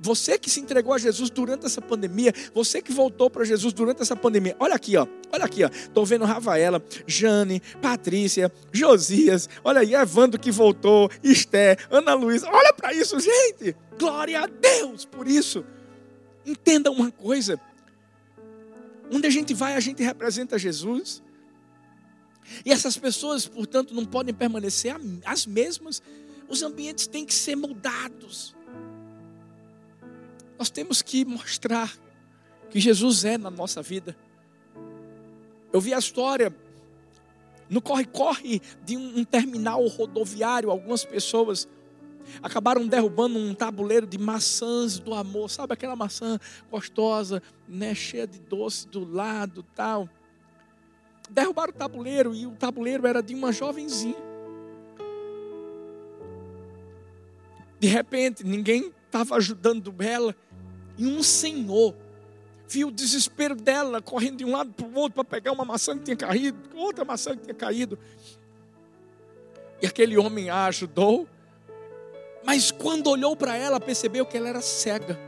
Você 0.05 0.37
que 0.37 0.51
se 0.51 0.59
entregou 0.59 0.93
a 0.93 0.99
Jesus 0.99 1.31
durante 1.31 1.65
essa 1.65 1.81
pandemia, 1.81 2.31
você 2.53 2.79
que 2.79 2.91
voltou 2.91 3.27
para 3.27 3.43
Jesus 3.43 3.73
durante 3.73 4.03
essa 4.03 4.15
pandemia. 4.15 4.55
Olha 4.59 4.75
aqui, 4.75 4.95
ó. 4.95 5.07
Olha 5.31 5.45
aqui, 5.45 5.63
ó. 5.63 5.69
Tô 5.95 6.05
vendo 6.05 6.25
Rafaela, 6.25 6.79
Jane, 7.07 7.59
Patrícia, 7.81 8.51
Josias. 8.71 9.49
Olha 9.63 9.81
aí, 9.81 9.95
Evandro 9.95 10.39
que 10.39 10.51
voltou, 10.51 11.09
Esté, 11.23 11.77
Ana 11.89 12.13
Luísa. 12.13 12.47
Olha 12.51 12.71
para 12.71 12.93
isso, 12.93 13.19
gente. 13.19 13.75
Glória 13.97 14.41
a 14.41 14.45
Deus 14.45 15.05
por 15.05 15.27
isso. 15.27 15.65
Entenda 16.45 16.91
uma 16.91 17.09
coisa. 17.09 17.59
Onde 19.11 19.25
a 19.25 19.31
gente 19.31 19.55
vai, 19.55 19.73
a 19.73 19.79
gente 19.79 20.03
representa 20.03 20.59
Jesus. 20.59 21.23
E 22.63 22.71
essas 22.71 22.95
pessoas, 22.95 23.47
portanto, 23.47 23.91
não 23.95 24.05
podem 24.05 24.35
permanecer 24.35 24.95
as 25.25 25.47
mesmas. 25.47 25.99
Os 26.47 26.61
ambientes 26.61 27.07
têm 27.07 27.25
que 27.25 27.33
ser 27.33 27.55
mudados. 27.55 28.55
Nós 30.57 30.69
temos 30.69 31.01
que 31.01 31.25
mostrar 31.25 31.93
que 32.69 32.79
Jesus 32.79 33.25
é 33.25 33.37
na 33.37 33.49
nossa 33.49 33.81
vida. 33.81 34.15
Eu 35.71 35.81
vi 35.81 35.93
a 35.93 35.99
história 35.99 36.53
no 37.69 37.81
corre-corre 37.81 38.61
de 38.83 38.95
um, 38.95 39.23
terminal 39.23 39.85
rodoviário, 39.87 40.69
algumas 40.69 41.03
pessoas 41.03 41.67
acabaram 42.41 42.87
derrubando 42.87 43.37
um 43.37 43.53
tabuleiro 43.53 44.05
de 44.07 44.17
maçãs 44.17 44.99
do 44.99 45.13
amor, 45.13 45.49
sabe 45.49 45.73
aquela 45.73 45.95
maçã 45.95 46.39
gostosa, 46.71 47.41
né, 47.67 47.93
cheia 47.93 48.25
de 48.25 48.39
doce 48.39 48.87
do 48.87 49.05
lado, 49.09 49.63
tal. 49.75 50.09
Derrubaram 51.29 51.71
o 51.71 51.75
tabuleiro 51.75 52.33
e 52.33 52.45
o 52.45 52.51
tabuleiro 52.51 53.07
era 53.07 53.21
de 53.21 53.33
uma 53.33 53.51
jovenzinha. 53.51 54.15
De 57.79 57.87
repente, 57.87 58.43
ninguém 58.43 58.91
estava 59.05 59.35
ajudando 59.35 59.93
ela. 59.99 60.35
E 60.97 61.05
um 61.05 61.21
senhor 61.21 61.95
viu 62.67 62.87
o 62.87 62.91
desespero 62.91 63.55
dela 63.55 64.01
correndo 64.01 64.37
de 64.37 64.45
um 64.45 64.51
lado 64.51 64.71
para 64.73 64.85
o 64.85 64.93
outro 64.95 65.13
para 65.15 65.23
pegar 65.23 65.51
uma 65.51 65.65
maçã 65.65 65.97
que 65.97 66.05
tinha 66.05 66.17
caído, 66.17 66.57
outra 66.75 67.05
maçã 67.05 67.35
que 67.35 67.43
tinha 67.43 67.53
caído. 67.53 67.97
E 69.81 69.85
aquele 69.85 70.17
homem 70.17 70.49
a 70.49 70.65
ajudou, 70.65 71.27
mas 72.43 72.71
quando 72.71 73.09
olhou 73.09 73.35
para 73.35 73.55
ela, 73.55 73.79
percebeu 73.79 74.25
que 74.25 74.37
ela 74.37 74.49
era 74.49 74.61
cega. 74.61 75.19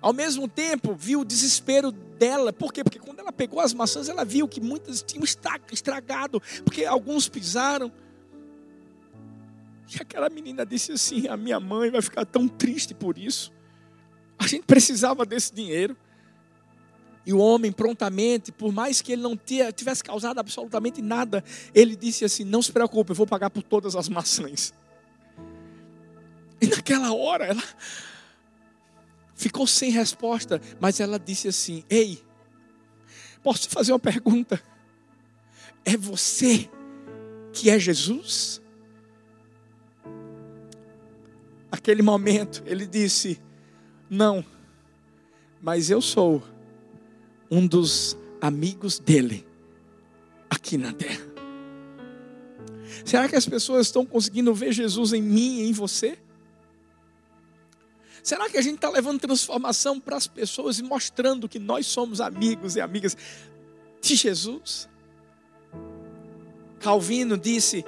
Ao 0.00 0.12
mesmo 0.12 0.48
tempo, 0.48 0.94
viu 0.94 1.20
o 1.20 1.24
desespero 1.24 1.90
dela. 1.90 2.52
Por 2.52 2.72
quê? 2.72 2.84
Porque 2.84 2.98
quando 2.98 3.18
ela 3.18 3.32
pegou 3.32 3.60
as 3.60 3.74
maçãs, 3.74 4.08
ela 4.08 4.24
viu 4.24 4.48
que 4.48 4.60
muitas 4.60 5.02
tinham 5.02 5.24
estragado, 5.72 6.40
porque 6.64 6.84
alguns 6.84 7.28
pisaram. 7.28 7.92
E 9.92 10.00
aquela 10.00 10.28
menina 10.28 10.64
disse 10.64 10.92
assim: 10.92 11.28
A 11.28 11.36
minha 11.36 11.58
mãe 11.58 11.90
vai 11.90 12.00
ficar 12.00 12.24
tão 12.24 12.46
triste 12.46 12.94
por 12.94 13.18
isso. 13.18 13.52
A 14.38 14.46
gente 14.46 14.64
precisava 14.64 15.26
desse 15.26 15.52
dinheiro. 15.54 15.96
E 17.26 17.32
o 17.32 17.38
homem, 17.38 17.70
prontamente, 17.70 18.50
por 18.50 18.72
mais 18.72 19.02
que 19.02 19.12
ele 19.12 19.20
não 19.20 19.36
tivesse 19.36 20.02
causado 20.02 20.38
absolutamente 20.38 21.02
nada, 21.02 21.44
ele 21.74 21.94
disse 21.94 22.24
assim: 22.24 22.44
Não 22.44 22.62
se 22.62 22.72
preocupe, 22.72 23.10
eu 23.10 23.16
vou 23.16 23.26
pagar 23.26 23.50
por 23.50 23.62
todas 23.62 23.94
as 23.94 24.08
maçãs. 24.08 24.72
E 26.60 26.66
naquela 26.66 27.12
hora, 27.12 27.44
ela 27.46 27.62
ficou 29.34 29.66
sem 29.66 29.90
resposta, 29.90 30.60
mas 30.80 31.00
ela 31.00 31.18
disse 31.18 31.48
assim: 31.48 31.84
Ei, 31.90 32.22
posso 33.42 33.68
fazer 33.68 33.92
uma 33.92 33.98
pergunta? 33.98 34.62
É 35.84 35.96
você 35.96 36.68
que 37.52 37.68
é 37.68 37.78
Jesus? 37.78 38.62
Naquele 41.70 42.00
momento, 42.00 42.62
ele 42.66 42.86
disse: 42.86 43.40
Não, 44.10 44.44
mas 45.60 45.90
eu 45.90 46.00
sou 46.00 46.42
um 47.50 47.66
dos 47.66 48.16
amigos 48.40 48.98
dele 48.98 49.46
aqui 50.48 50.76
na 50.76 50.92
terra. 50.92 51.26
Será 53.04 53.28
que 53.28 53.36
as 53.36 53.46
pessoas 53.46 53.86
estão 53.86 54.04
conseguindo 54.04 54.52
ver 54.54 54.72
Jesus 54.72 55.12
em 55.12 55.22
mim 55.22 55.60
e 55.60 55.68
em 55.68 55.72
você? 55.72 56.18
Será 58.22 58.48
que 58.50 58.58
a 58.58 58.62
gente 58.62 58.74
está 58.76 58.90
levando 58.90 59.20
transformação 59.20 59.98
para 59.98 60.16
as 60.16 60.26
pessoas 60.26 60.78
e 60.78 60.82
mostrando 60.82 61.48
que 61.48 61.58
nós 61.58 61.86
somos 61.86 62.20
amigos 62.20 62.76
e 62.76 62.80
amigas 62.80 63.16
de 64.02 64.14
Jesus? 64.14 64.88
Calvino 66.80 67.38
disse: 67.38 67.84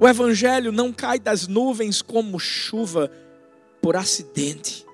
o 0.00 0.08
evangelho 0.08 0.72
não 0.72 0.92
cai 0.92 1.18
das 1.18 1.46
nuvens 1.46 2.02
como 2.02 2.38
chuva 2.38 3.10
por 3.80 3.96
acidente, 3.96 4.84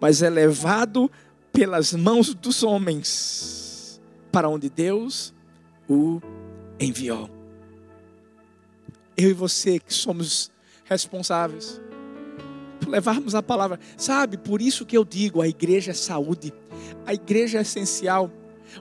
mas 0.00 0.22
é 0.22 0.30
levado 0.30 1.10
pelas 1.52 1.92
mãos 1.92 2.34
dos 2.34 2.62
homens 2.62 4.00
para 4.30 4.48
onde 4.48 4.68
Deus 4.68 5.32
o 5.88 6.20
enviou. 6.78 7.30
Eu 9.16 9.30
e 9.30 9.32
você 9.32 9.78
que 9.78 9.94
somos 9.94 10.50
responsáveis 10.84 11.80
por 12.80 12.90
levarmos 12.90 13.34
a 13.34 13.42
palavra. 13.42 13.80
Sabe, 13.96 14.36
por 14.36 14.60
isso 14.60 14.84
que 14.84 14.96
eu 14.96 15.04
digo, 15.04 15.40
a 15.40 15.48
igreja 15.48 15.92
é 15.92 15.94
saúde. 15.94 16.52
A 17.06 17.14
igreja 17.14 17.58
é 17.58 17.62
essencial. 17.62 18.30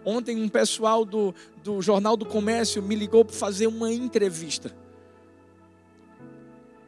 Ontem 0.04 0.41
um 0.41 0.49
pessoal 0.49 1.06
do, 1.06 1.34
do 1.63 1.82
Jornal 1.82 2.17
do 2.17 2.25
Comércio 2.25 2.82
me 2.84 2.95
ligou 2.95 3.23
para 3.23 3.36
fazer 3.36 3.67
uma 3.67 3.91
entrevista. 3.91 4.75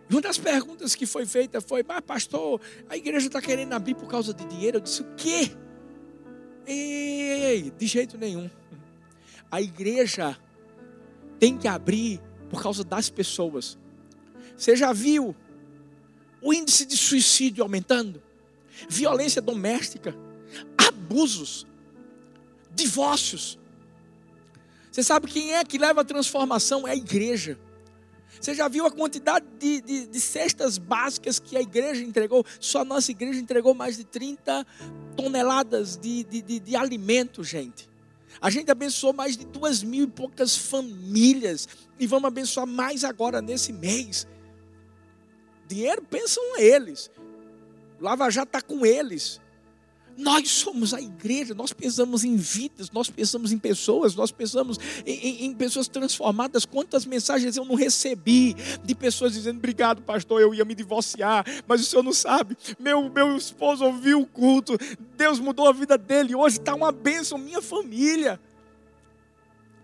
Uma 0.09 0.21
das 0.21 0.37
perguntas 0.37 0.95
que 0.95 1.05
foi 1.05 1.25
feita 1.25 1.59
foi: 1.59 1.83
Mas, 1.83 2.01
pastor, 2.01 2.61
a 2.89 2.95
igreja 2.95 3.27
está 3.27 3.41
querendo 3.41 3.73
abrir 3.73 3.95
por 3.95 4.07
causa 4.07 4.33
de 4.33 4.45
dinheiro? 4.45 4.77
Eu 4.77 4.81
disse: 4.81 5.01
O 5.01 5.15
quê? 5.15 5.51
Ei, 6.65 7.71
de 7.77 7.87
jeito 7.87 8.17
nenhum. 8.17 8.49
A 9.51 9.61
igreja 9.61 10.37
tem 11.39 11.57
que 11.57 11.67
abrir 11.67 12.21
por 12.49 12.61
causa 12.61 12.83
das 12.83 13.09
pessoas. 13.09 13.77
Você 14.55 14.75
já 14.75 14.91
viu 14.93 15.35
o 16.41 16.53
índice 16.53 16.85
de 16.85 16.97
suicídio 16.97 17.63
aumentando? 17.63 18.21
Violência 18.89 19.41
doméstica, 19.41 20.15
abusos, 20.77 21.65
divórcios. 22.73 23.59
Você 24.91 25.03
sabe 25.03 25.27
quem 25.27 25.53
é 25.53 25.63
que 25.63 25.77
leva 25.77 26.01
a 26.01 26.05
transformação? 26.05 26.87
É 26.87 26.91
a 26.91 26.95
igreja. 26.95 27.57
Você 28.39 28.53
já 28.53 28.67
viu 28.67 28.85
a 28.85 28.91
quantidade 28.91 29.45
de, 29.59 29.81
de, 29.81 30.07
de, 30.07 30.19
cestas 30.19 30.77
básicas 30.77 31.39
que 31.39 31.57
a 31.57 31.61
igreja 31.61 32.03
entregou? 32.03 32.45
Só 32.59 32.81
a 32.81 32.85
nossa 32.85 33.11
igreja 33.11 33.39
entregou 33.39 33.73
mais 33.73 33.97
de 33.97 34.03
30 34.03 34.65
toneladas 35.15 35.97
de, 35.97 36.23
de, 36.23 36.59
de 36.59 36.75
alimento, 36.75 37.43
gente. 37.43 37.89
A 38.39 38.49
gente 38.49 38.69
abençoou 38.69 39.13
mais 39.13 39.35
de 39.35 39.45
duas 39.45 39.81
mil 39.81 40.05
e 40.05 40.07
poucas 40.07 40.55
famílias. 40.55 41.67
E 41.99 42.05
vamos 42.05 42.27
abençoar 42.27 42.67
mais 42.67 43.03
agora 43.03 43.41
nesse 43.41 43.73
mês. 43.73 44.27
Dinheiro 45.67 46.03
pensam 46.03 46.43
eles. 46.57 47.09
Lava 47.99 48.29
Jato 48.29 48.49
está 48.49 48.61
com 48.61 48.85
eles. 48.85 49.41
Nós 50.17 50.49
somos 50.49 50.95
a 50.95 50.99
igreja, 50.99 51.53
nós 51.53 51.71
pensamos 51.71 52.23
em 52.23 52.35
vidas, 52.35 52.89
nós 52.89 53.07
pensamos 53.07 53.51
em 53.51 53.59
pessoas, 53.59 54.15
nós 54.15 54.31
pensamos 54.31 54.79
em, 55.05 55.13
em, 55.13 55.45
em, 55.45 55.53
pessoas 55.53 55.87
transformadas. 55.87 56.65
Quantas 56.65 57.05
mensagens 57.05 57.55
eu 57.55 57.63
não 57.63 57.75
recebi 57.75 58.55
de 58.83 58.95
pessoas 58.95 59.33
dizendo: 59.33 59.57
Obrigado, 59.57 60.01
pastor, 60.01 60.41
eu 60.41 60.55
ia 60.55 60.65
me 60.65 60.73
divorciar, 60.73 61.45
mas 61.67 61.81
o 61.81 61.83
senhor 61.85 62.01
não 62.01 62.13
sabe. 62.13 62.57
Meu, 62.79 63.07
meu 63.11 63.37
esposo 63.37 63.85
ouviu 63.85 64.21
o 64.21 64.25
culto, 64.25 64.75
Deus 65.15 65.39
mudou 65.39 65.67
a 65.69 65.71
vida 65.71 65.95
dele, 65.99 66.33
hoje 66.33 66.57
está 66.57 66.73
uma 66.73 66.91
bênção, 66.91 67.37
minha 67.37 67.61
família. 67.61 68.39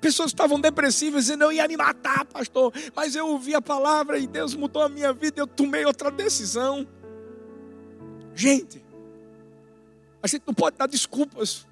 Pessoas 0.01 0.31
estavam 0.31 0.59
depressivas 0.59 1.25
dizendo: 1.25 1.43
Eu 1.43 1.51
ia 1.51 1.67
me 1.67 1.77
matar, 1.77 2.25
pastor, 2.25 2.73
mas 2.95 3.15
eu 3.15 3.27
ouvi 3.27 3.53
a 3.53 3.61
palavra 3.61 4.17
e 4.17 4.25
Deus 4.25 4.55
mudou 4.55 4.81
a 4.81 4.89
minha 4.89 5.13
vida, 5.13 5.39
eu 5.39 5.45
tomei 5.45 5.85
outra 5.85 6.09
decisão. 6.09 6.87
Gente, 8.35 8.83
a 10.23 10.27
gente 10.27 10.43
não 10.47 10.53
pode 10.53 10.77
dar 10.77 10.87
desculpas 10.87 11.67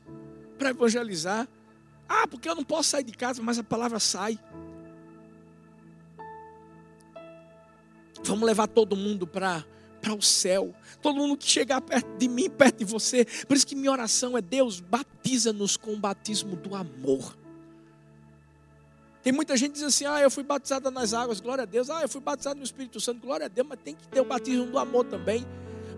para 0.60 0.72
evangelizar. 0.72 1.48
Ah, 2.08 2.28
porque 2.28 2.50
eu 2.50 2.56
não 2.56 2.66
posso 2.66 2.90
sair 2.90 3.04
de 3.06 3.14
casa, 3.14 3.42
mas 3.42 3.58
a 3.58 3.64
palavra 3.64 3.98
sai. 3.98 4.38
Vamos 8.24 8.46
levar 8.46 8.68
todo 8.68 8.96
mundo 8.96 9.26
para 9.26 9.66
para 10.02 10.16
o 10.16 10.22
céu. 10.22 10.74
Todo 11.02 11.16
mundo 11.16 11.38
que 11.38 11.48
chegar 11.48 11.80
perto 11.80 12.18
de 12.18 12.28
mim, 12.28 12.50
perto 12.50 12.80
de 12.80 12.86
você. 12.86 13.24
Por 13.48 13.56
isso 13.56 13.66
que 13.66 13.76
minha 13.76 13.92
oração 13.92 14.38
é: 14.38 14.42
Deus, 14.42 14.80
batiza-nos 14.80 15.78
com 15.78 15.94
o 15.94 15.98
batismo 15.98 16.56
do 16.56 16.76
amor. 16.76 17.38
Tem 19.24 19.32
muita 19.32 19.56
gente 19.56 19.74
que 19.74 19.78
diz 19.78 19.84
assim: 19.84 20.06
ah, 20.06 20.20
eu 20.20 20.32
fui 20.32 20.44
batizada 20.44 20.90
nas 20.92 21.14
águas, 21.14 21.40
glória 21.40 21.62
a 21.62 21.66
Deus. 21.66 21.90
Ah, 21.90 22.02
eu 22.02 22.10
fui 22.10 22.20
batizado 22.20 22.58
no 22.58 22.66
Espírito 22.66 23.00
Santo, 23.00 23.22
glória 23.22 23.46
a 23.46 23.50
Deus. 23.50 23.68
Mas 23.68 23.80
tem 23.80 23.96
que 23.96 24.08
ter 24.08 24.20
o 24.20 24.26
batismo 24.26 24.66
do 24.66 24.80
amor 24.80 25.06
também. 25.06 25.46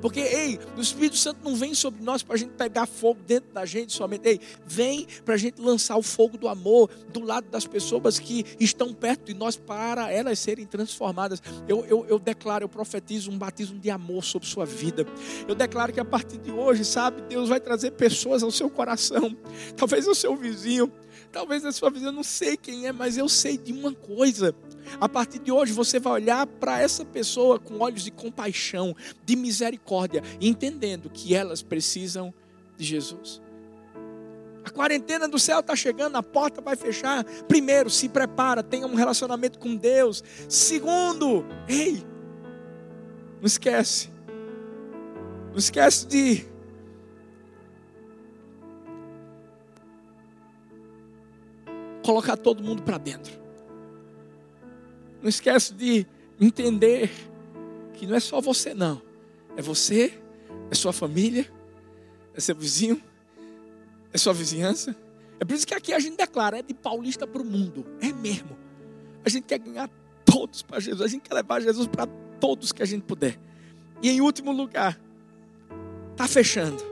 Porque, 0.04 0.20
ei, 0.20 0.60
o 0.76 0.82
Espírito 0.82 1.16
Santo 1.16 1.40
não 1.46 1.56
vem 1.56 1.74
sobre 1.74 2.04
nós 2.04 2.22
para 2.22 2.36
a 2.36 2.38
gente 2.38 2.52
pegar 2.52 2.86
fogo 2.86 3.22
dentro 3.26 3.54
da 3.54 3.66
gente 3.66 3.94
somente. 3.94 4.28
Ei, 4.28 4.40
vem 4.68 5.08
para 5.24 5.36
a 5.36 5.38
gente 5.38 5.62
lançar 5.62 5.96
o 5.96 6.04
fogo 6.04 6.38
do 6.38 6.50
amor 6.50 6.90
do 7.14 7.22
lado 7.22 7.48
das 7.50 7.66
pessoas 7.66 8.20
que 8.20 8.46
estão 8.60 8.94
perto 8.94 9.28
de 9.28 9.34
nós 9.34 9.56
para 9.56 10.12
elas 10.12 10.40
serem 10.40 10.66
transformadas. 10.66 11.42
Eu, 11.70 11.86
eu, 11.86 12.06
eu 12.10 12.20
declaro, 12.20 12.66
eu 12.66 12.70
profetizo 12.70 13.32
um 13.32 13.38
batismo 13.38 13.80
de 13.80 13.90
amor 13.90 14.26
sobre 14.26 14.46
sua 14.46 14.66
vida. 14.66 15.08
Eu 15.48 15.56
declaro 15.56 15.94
que 15.94 16.02
a 16.02 16.06
partir 16.06 16.38
de 16.38 16.52
hoje, 16.52 16.84
sabe, 16.84 17.22
Deus 17.22 17.48
vai 17.48 17.62
trazer 17.62 17.92
pessoas 17.92 18.44
ao 18.44 18.52
seu 18.52 18.70
coração, 18.70 19.38
talvez 19.78 20.06
ao 20.06 20.14
seu 20.14 20.36
vizinho, 20.36 20.92
talvez 21.34 21.66
a 21.66 21.72
sua 21.72 21.90
vizinha, 21.90 22.10
eu 22.10 22.14
não 22.14 22.24
sei 22.24 22.56
quem 22.56 22.86
é, 22.86 22.92
mas 22.94 23.18
eu 23.18 23.28
sei 23.28 23.58
de 23.58 23.74
uma 23.74 23.92
coisa. 23.92 24.56
A 25.02 25.10
partir 25.10 25.40
de 25.40 25.52
hoje 25.52 25.74
você 25.74 26.00
vai 26.00 26.14
olhar 26.14 26.46
para 26.46 26.80
essa 26.80 27.04
pessoa 27.04 27.60
com 27.60 27.80
olhos 27.80 28.04
de 28.04 28.12
compaixão, 28.12 28.96
de 29.26 29.36
misericórdia, 29.36 30.22
entendendo 30.40 31.10
que 31.10 31.34
elas 31.34 31.64
precisam 31.64 32.32
de 32.78 32.86
Jesus. 32.86 33.42
A 34.64 34.70
quarentena 34.70 35.28
do 35.28 35.40
céu 35.40 35.60
está 35.60 35.76
chegando, 35.76 36.16
a 36.16 36.24
porta 36.24 36.62
vai 36.62 36.76
fechar. 36.76 37.24
Primeiro, 37.48 37.90
se 37.90 38.08
prepara, 38.08 38.64
tenha 38.64 38.88
um 38.88 38.96
relacionamento 38.96 39.60
com 39.60 39.76
Deus. 39.76 40.24
Segundo, 40.48 41.44
ei, 41.68 42.02
não 43.40 43.48
esquece. 43.48 44.10
Não 45.50 45.58
esquece 45.58 46.08
de 46.08 46.53
colocar 52.04 52.38
todo 52.38 52.64
mundo 52.64 52.84
para 52.84 52.98
dentro. 52.98 53.34
Não 55.22 55.30
esquece 55.30 55.74
de 55.74 56.06
entender 56.40 57.10
que 57.94 58.06
não 58.06 58.16
é 58.16 58.20
só 58.20 58.42
você, 58.42 58.74
não. 58.74 59.02
É 59.56 59.62
você, 59.62 60.20
é 60.70 60.76
sua 60.76 60.92
família, 60.92 61.50
é 62.36 62.42
seu 62.42 62.56
vizinho, 62.56 63.02
é 64.12 64.18
sua 64.18 64.34
vizinhança. 64.34 64.96
É 65.40 65.46
por 65.46 65.54
isso 65.54 65.66
que 65.66 65.74
aqui 65.74 65.94
a 65.94 66.00
gente 66.00 66.18
declara, 66.18 66.60
é 66.60 66.62
de 66.62 66.74
paulista 66.74 67.26
para 67.26 67.42
o 67.42 67.46
mundo. 67.46 67.86
É 68.02 68.12
mesmo. 68.12 68.58
A 69.26 69.30
gente 69.30 69.46
quer 69.46 69.60
ganhar 69.60 69.90
todos 70.26 70.62
para 70.62 70.80
Jesus. 70.80 71.02
A 71.02 71.08
gente 71.08 71.22
quer 71.22 71.34
levar 71.36 71.62
Jesus 71.62 71.88
para 71.88 72.08
todos 72.40 72.72
que 72.72 72.84
a 72.84 72.86
gente 72.86 73.04
puder. 73.04 73.40
E 74.02 74.10
em 74.10 74.20
último 74.20 74.52
lugar, 74.52 75.00
está 76.12 76.28
fechando. 76.28 76.84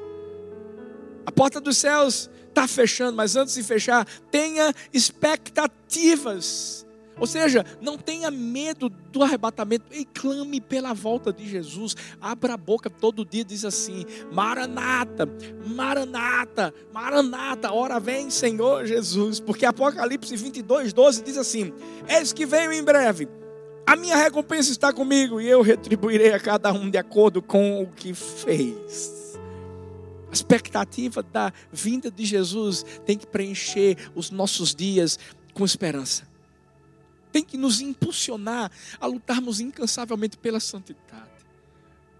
A 1.25 1.31
porta 1.31 1.59
dos 1.59 1.77
céus 1.77 2.29
está 2.51 2.67
fechando, 2.67 3.17
mas 3.17 3.35
antes 3.35 3.55
de 3.55 3.63
fechar, 3.63 4.05
tenha 4.29 4.73
expectativas 4.93 6.85
ou 7.21 7.27
seja, 7.27 7.63
não 7.79 7.99
tenha 7.99 8.31
medo 8.31 8.89
do 8.89 9.21
arrebatamento 9.21 9.85
e 9.91 10.05
clame 10.05 10.59
pela 10.59 10.91
volta 10.91 11.31
de 11.31 11.47
Jesus. 11.47 11.95
Abra 12.19 12.55
a 12.55 12.57
boca 12.57 12.89
todo 12.89 13.23
dia 13.23 13.45
diz 13.45 13.63
assim: 13.63 14.05
Maranata, 14.31 15.29
Maranata, 15.67 16.73
Maranata, 16.91 17.71
hora 17.71 17.99
vem, 17.99 18.31
Senhor 18.31 18.87
Jesus. 18.87 19.39
Porque 19.39 19.67
Apocalipse 19.67 20.35
22, 20.35 20.93
12 20.93 21.21
diz 21.21 21.37
assim: 21.37 21.71
Eis 22.09 22.33
que 22.33 22.43
venho 22.43 22.73
em 22.73 22.83
breve. 22.83 23.27
A 23.85 23.95
minha 23.95 24.15
recompensa 24.15 24.71
está 24.71 24.91
comigo 24.91 25.39
e 25.39 25.47
eu 25.47 25.61
retribuirei 25.61 26.33
a 26.33 26.39
cada 26.39 26.71
um 26.71 26.89
de 26.89 26.97
acordo 26.97 27.39
com 27.39 27.83
o 27.83 27.87
que 27.87 28.15
fez. 28.15 29.20
A 30.31 30.33
expectativa 30.33 31.21
da 31.21 31.51
vinda 31.71 32.09
de 32.09 32.25
Jesus 32.25 32.85
tem 33.05 33.17
que 33.17 33.27
preencher 33.27 33.97
os 34.15 34.31
nossos 34.31 34.73
dias 34.73 35.19
com 35.53 35.65
esperança 35.65 36.31
tem 37.31 37.43
que 37.43 37.57
nos 37.57 37.81
impulsionar 37.81 38.71
a 38.99 39.07
lutarmos 39.07 39.59
incansavelmente 39.59 40.37
pela 40.37 40.59
santidade. 40.59 41.31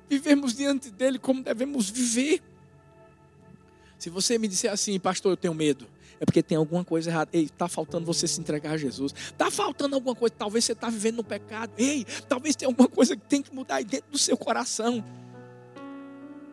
Vivermos 0.09 0.53
diante 0.53 0.89
dele 0.89 1.19
como 1.19 1.43
devemos 1.43 1.89
viver. 1.89 2.41
Se 3.99 4.09
você 4.09 4.37
me 4.37 4.47
disser 4.47 4.71
assim, 4.71 4.99
pastor, 4.99 5.33
eu 5.33 5.37
tenho 5.37 5.53
medo, 5.53 5.87
é 6.19 6.25
porque 6.25 6.41
tem 6.41 6.57
alguma 6.57 6.83
coisa 6.83 7.09
errada. 7.09 7.29
Ei, 7.33 7.43
está 7.43 7.67
faltando 7.67 8.05
você 8.05 8.27
se 8.27 8.39
entregar 8.39 8.71
a 8.71 8.77
Jesus. 8.77 9.13
Está 9.13 9.51
faltando 9.51 9.95
alguma 9.95 10.15
coisa. 10.15 10.33
Talvez 10.37 10.65
você 10.65 10.71
está 10.71 10.89
vivendo 10.89 11.17
no 11.17 11.23
pecado. 11.23 11.71
Ei, 11.77 12.05
talvez 12.27 12.55
tenha 12.55 12.69
alguma 12.69 12.87
coisa 12.87 13.15
que 13.15 13.25
tem 13.25 13.41
que 13.41 13.53
mudar 13.53 13.75
aí 13.75 13.83
dentro 13.83 14.11
do 14.11 14.17
seu 14.17 14.35
coração. 14.37 15.03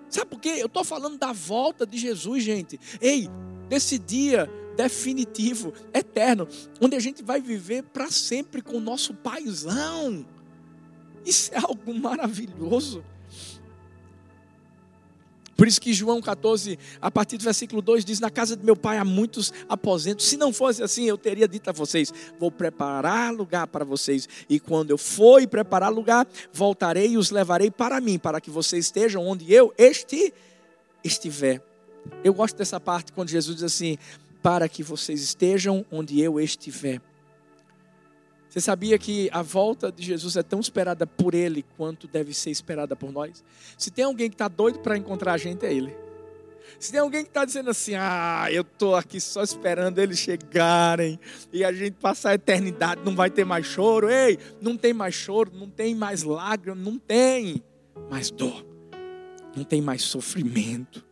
Sabe 0.08 0.30
por 0.30 0.40
quê? 0.40 0.56
Eu 0.58 0.66
estou 0.66 0.84
falando 0.84 1.18
da 1.18 1.32
volta 1.32 1.86
de 1.86 1.98
Jesus, 1.98 2.42
gente. 2.42 2.78
Ei, 3.00 3.28
desse 3.68 3.98
dia 3.98 4.50
definitivo, 4.76 5.72
eterno, 5.92 6.46
onde 6.80 6.94
a 6.94 7.00
gente 7.00 7.22
vai 7.22 7.40
viver 7.40 7.82
para 7.82 8.10
sempre 8.10 8.62
com 8.62 8.76
o 8.76 8.80
nosso 8.80 9.12
paizão. 9.12 10.24
Isso 11.26 11.52
é 11.52 11.58
algo 11.58 11.92
maravilhoso. 11.94 13.04
Por 15.58 15.66
isso 15.66 15.80
que 15.80 15.92
João 15.92 16.22
14, 16.22 16.78
a 17.02 17.10
partir 17.10 17.36
do 17.36 17.42
versículo 17.42 17.82
2, 17.82 18.04
diz: 18.04 18.20
Na 18.20 18.30
casa 18.30 18.56
de 18.56 18.64
meu 18.64 18.76
pai 18.76 18.96
há 18.96 19.04
muitos 19.04 19.52
aposentos. 19.68 20.26
Se 20.26 20.36
não 20.36 20.52
fosse 20.52 20.84
assim, 20.84 21.06
eu 21.06 21.18
teria 21.18 21.48
dito 21.48 21.68
a 21.68 21.72
vocês: 21.72 22.14
Vou 22.38 22.48
preparar 22.48 23.34
lugar 23.34 23.66
para 23.66 23.84
vocês. 23.84 24.28
E 24.48 24.60
quando 24.60 24.92
eu 24.92 24.96
for 24.96 25.44
preparar 25.48 25.92
lugar, 25.92 26.28
voltarei 26.52 27.08
e 27.08 27.18
os 27.18 27.32
levarei 27.32 27.72
para 27.72 28.00
mim, 28.00 28.20
para 28.20 28.40
que 28.40 28.52
vocês 28.52 28.84
estejam 28.84 29.26
onde 29.26 29.52
eu 29.52 29.74
este, 29.76 30.32
estiver. 31.02 31.60
Eu 32.22 32.32
gosto 32.32 32.56
dessa 32.56 32.78
parte 32.78 33.10
quando 33.12 33.28
Jesus 33.28 33.56
diz 33.56 33.64
assim: 33.64 33.98
para 34.40 34.68
que 34.68 34.84
vocês 34.84 35.20
estejam 35.20 35.84
onde 35.90 36.20
eu 36.20 36.38
estiver. 36.38 37.00
Você 38.48 38.60
sabia 38.60 38.98
que 38.98 39.28
a 39.32 39.42
volta 39.42 39.92
de 39.92 40.02
Jesus 40.02 40.36
é 40.36 40.42
tão 40.42 40.58
esperada 40.60 41.06
por 41.06 41.34
Ele 41.34 41.64
quanto 41.76 42.08
deve 42.08 42.32
ser 42.32 42.50
esperada 42.50 42.96
por 42.96 43.12
nós? 43.12 43.44
Se 43.76 43.90
tem 43.90 44.04
alguém 44.04 44.28
que 44.28 44.34
está 44.34 44.48
doido 44.48 44.78
para 44.78 44.96
encontrar 44.96 45.34
a 45.34 45.36
gente, 45.36 45.66
é 45.66 45.72
Ele. 45.72 45.94
Se 46.78 46.92
tem 46.92 47.00
alguém 47.00 47.22
que 47.24 47.30
está 47.30 47.44
dizendo 47.44 47.70
assim, 47.70 47.94
ah, 47.94 48.46
eu 48.50 48.62
estou 48.62 48.94
aqui 48.94 49.20
só 49.20 49.42
esperando 49.42 49.98
eles 49.98 50.18
chegarem 50.18 51.18
e 51.52 51.64
a 51.64 51.72
gente 51.72 51.94
passar 51.94 52.30
a 52.30 52.34
eternidade, 52.34 53.00
não 53.04 53.14
vai 53.14 53.30
ter 53.30 53.44
mais 53.44 53.66
choro. 53.66 54.08
Ei, 54.08 54.38
não 54.60 54.76
tem 54.76 54.92
mais 54.92 55.14
choro, 55.14 55.50
não 55.54 55.68
tem 55.68 55.94
mais 55.94 56.22
lágrimas, 56.22 56.78
não 56.78 56.98
tem 56.98 57.62
mais 58.08 58.30
dor, 58.30 58.64
não 59.56 59.64
tem 59.64 59.82
mais 59.82 60.02
sofrimento. 60.02 61.04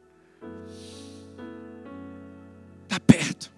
Está 2.84 3.00
perto. 3.00 3.55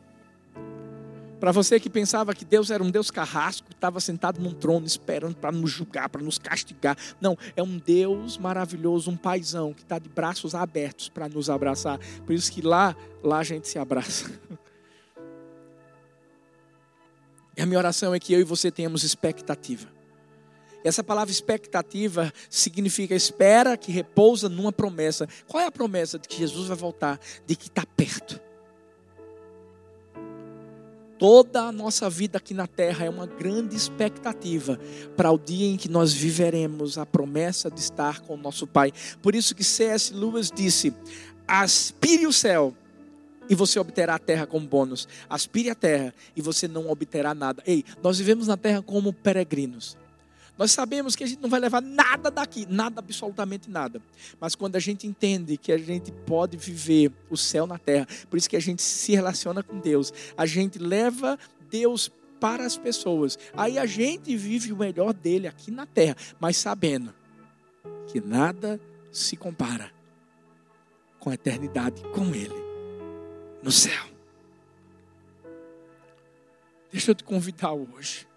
Para 1.40 1.52
você 1.52 1.78
que 1.78 1.88
pensava 1.88 2.34
que 2.34 2.44
Deus 2.44 2.70
era 2.70 2.82
um 2.82 2.90
Deus 2.90 3.10
carrasco, 3.10 3.68
estava 3.70 4.00
sentado 4.00 4.40
num 4.40 4.52
trono 4.52 4.86
esperando 4.86 5.36
para 5.36 5.52
nos 5.52 5.70
julgar, 5.70 6.08
para 6.08 6.20
nos 6.20 6.38
castigar. 6.38 6.96
Não, 7.20 7.38
é 7.54 7.62
um 7.62 7.78
Deus 7.78 8.36
maravilhoso, 8.36 9.10
um 9.10 9.16
paizão 9.16 9.72
que 9.72 9.82
está 9.82 9.98
de 9.98 10.08
braços 10.08 10.54
abertos 10.54 11.08
para 11.08 11.28
nos 11.28 11.48
abraçar. 11.48 11.98
Por 12.26 12.32
isso 12.32 12.50
que 12.50 12.60
lá, 12.60 12.96
lá 13.22 13.38
a 13.38 13.44
gente 13.44 13.68
se 13.68 13.78
abraça. 13.78 14.30
E 17.56 17.60
a 17.60 17.66
minha 17.66 17.78
oração 17.80 18.14
é 18.14 18.20
que 18.20 18.32
eu 18.32 18.38
e 18.38 18.44
você 18.44 18.70
tenhamos 18.70 19.02
expectativa. 19.02 19.88
Essa 20.84 21.02
palavra 21.02 21.32
expectativa 21.32 22.32
significa 22.48 23.16
espera 23.16 23.76
que 23.76 23.90
repousa 23.90 24.48
numa 24.48 24.70
promessa. 24.70 25.26
Qual 25.48 25.60
é 25.60 25.66
a 25.66 25.72
promessa 25.72 26.20
de 26.20 26.28
que 26.28 26.38
Jesus 26.38 26.68
vai 26.68 26.76
voltar? 26.76 27.18
De 27.48 27.56
que 27.56 27.66
está 27.66 27.84
perto 27.84 28.40
Toda 31.18 31.62
a 31.62 31.72
nossa 31.72 32.08
vida 32.08 32.38
aqui 32.38 32.54
na 32.54 32.68
terra 32.68 33.04
é 33.04 33.10
uma 33.10 33.26
grande 33.26 33.74
expectativa 33.74 34.78
para 35.16 35.32
o 35.32 35.38
dia 35.38 35.66
em 35.66 35.76
que 35.76 35.88
nós 35.88 36.12
viveremos 36.12 36.96
a 36.96 37.04
promessa 37.04 37.68
de 37.68 37.80
estar 37.80 38.20
com 38.20 38.34
o 38.34 38.36
nosso 38.36 38.68
Pai. 38.68 38.92
Por 39.20 39.34
isso 39.34 39.54
que 39.54 39.64
C.S. 39.64 40.14
Lewis 40.14 40.52
disse: 40.54 40.94
aspire 41.46 42.26
o 42.26 42.32
céu 42.32 42.72
e 43.50 43.54
você 43.54 43.80
obterá 43.80 44.14
a 44.14 44.18
terra 44.18 44.46
como 44.46 44.66
bônus. 44.66 45.08
Aspire 45.28 45.70
a 45.70 45.74
terra 45.74 46.14
e 46.36 46.40
você 46.40 46.68
não 46.68 46.88
obterá 46.88 47.34
nada. 47.34 47.62
Ei, 47.66 47.84
nós 48.00 48.18
vivemos 48.18 48.46
na 48.46 48.56
terra 48.56 48.80
como 48.80 49.12
peregrinos. 49.12 49.96
Nós 50.58 50.72
sabemos 50.72 51.14
que 51.14 51.22
a 51.22 51.26
gente 51.26 51.40
não 51.40 51.48
vai 51.48 51.60
levar 51.60 51.80
nada 51.80 52.32
daqui, 52.32 52.66
nada, 52.68 52.98
absolutamente 52.98 53.70
nada. 53.70 54.02
Mas 54.40 54.56
quando 54.56 54.74
a 54.74 54.80
gente 54.80 55.06
entende 55.06 55.56
que 55.56 55.70
a 55.70 55.78
gente 55.78 56.10
pode 56.10 56.56
viver 56.56 57.12
o 57.30 57.36
céu 57.36 57.64
na 57.64 57.78
terra, 57.78 58.08
por 58.28 58.36
isso 58.36 58.50
que 58.50 58.56
a 58.56 58.60
gente 58.60 58.82
se 58.82 59.14
relaciona 59.14 59.62
com 59.62 59.78
Deus, 59.78 60.12
a 60.36 60.44
gente 60.46 60.76
leva 60.80 61.38
Deus 61.70 62.10
para 62.40 62.66
as 62.66 62.76
pessoas. 62.76 63.38
Aí 63.56 63.78
a 63.78 63.86
gente 63.86 64.36
vive 64.36 64.72
o 64.72 64.76
melhor 64.76 65.14
dele 65.14 65.46
aqui 65.46 65.70
na 65.70 65.86
terra, 65.86 66.16
mas 66.40 66.56
sabendo 66.56 67.14
que 68.08 68.20
nada 68.20 68.80
se 69.12 69.36
compara 69.36 69.92
com 71.20 71.30
a 71.30 71.34
eternidade 71.34 72.02
com 72.12 72.34
ele 72.34 72.68
no 73.62 73.70
céu. 73.70 74.06
Deixa 76.90 77.12
eu 77.12 77.14
te 77.14 77.22
convidar 77.22 77.72
hoje 77.72 78.27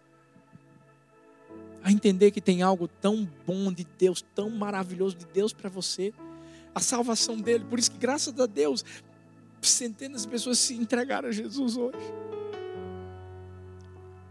a 1.84 1.91
entender 1.91 2.32
que 2.32 2.41
tem 2.41 2.61
algo 2.61 2.88
tão 2.88 3.27
bom 3.45 3.71
de 3.71 3.86
Deus, 3.97 4.23
tão 4.36 4.49
maravilhoso 4.49 5.15
de 5.15 5.25
Deus 5.25 5.51
para 5.51 5.69
você, 5.69 6.13
a 6.73 6.79
salvação 6.79 7.39
dele. 7.39 7.65
Por 7.65 7.79
isso 7.79 7.91
que, 7.91 7.97
graças 7.97 8.39
a 8.39 8.45
Deus, 8.45 8.86
centenas 9.61 10.23
de 10.23 10.27
pessoas 10.27 10.59
se 10.59 10.73
entregaram 10.75 11.29
a 11.29 11.32
Jesus 11.32 11.77
hoje. 11.77 11.97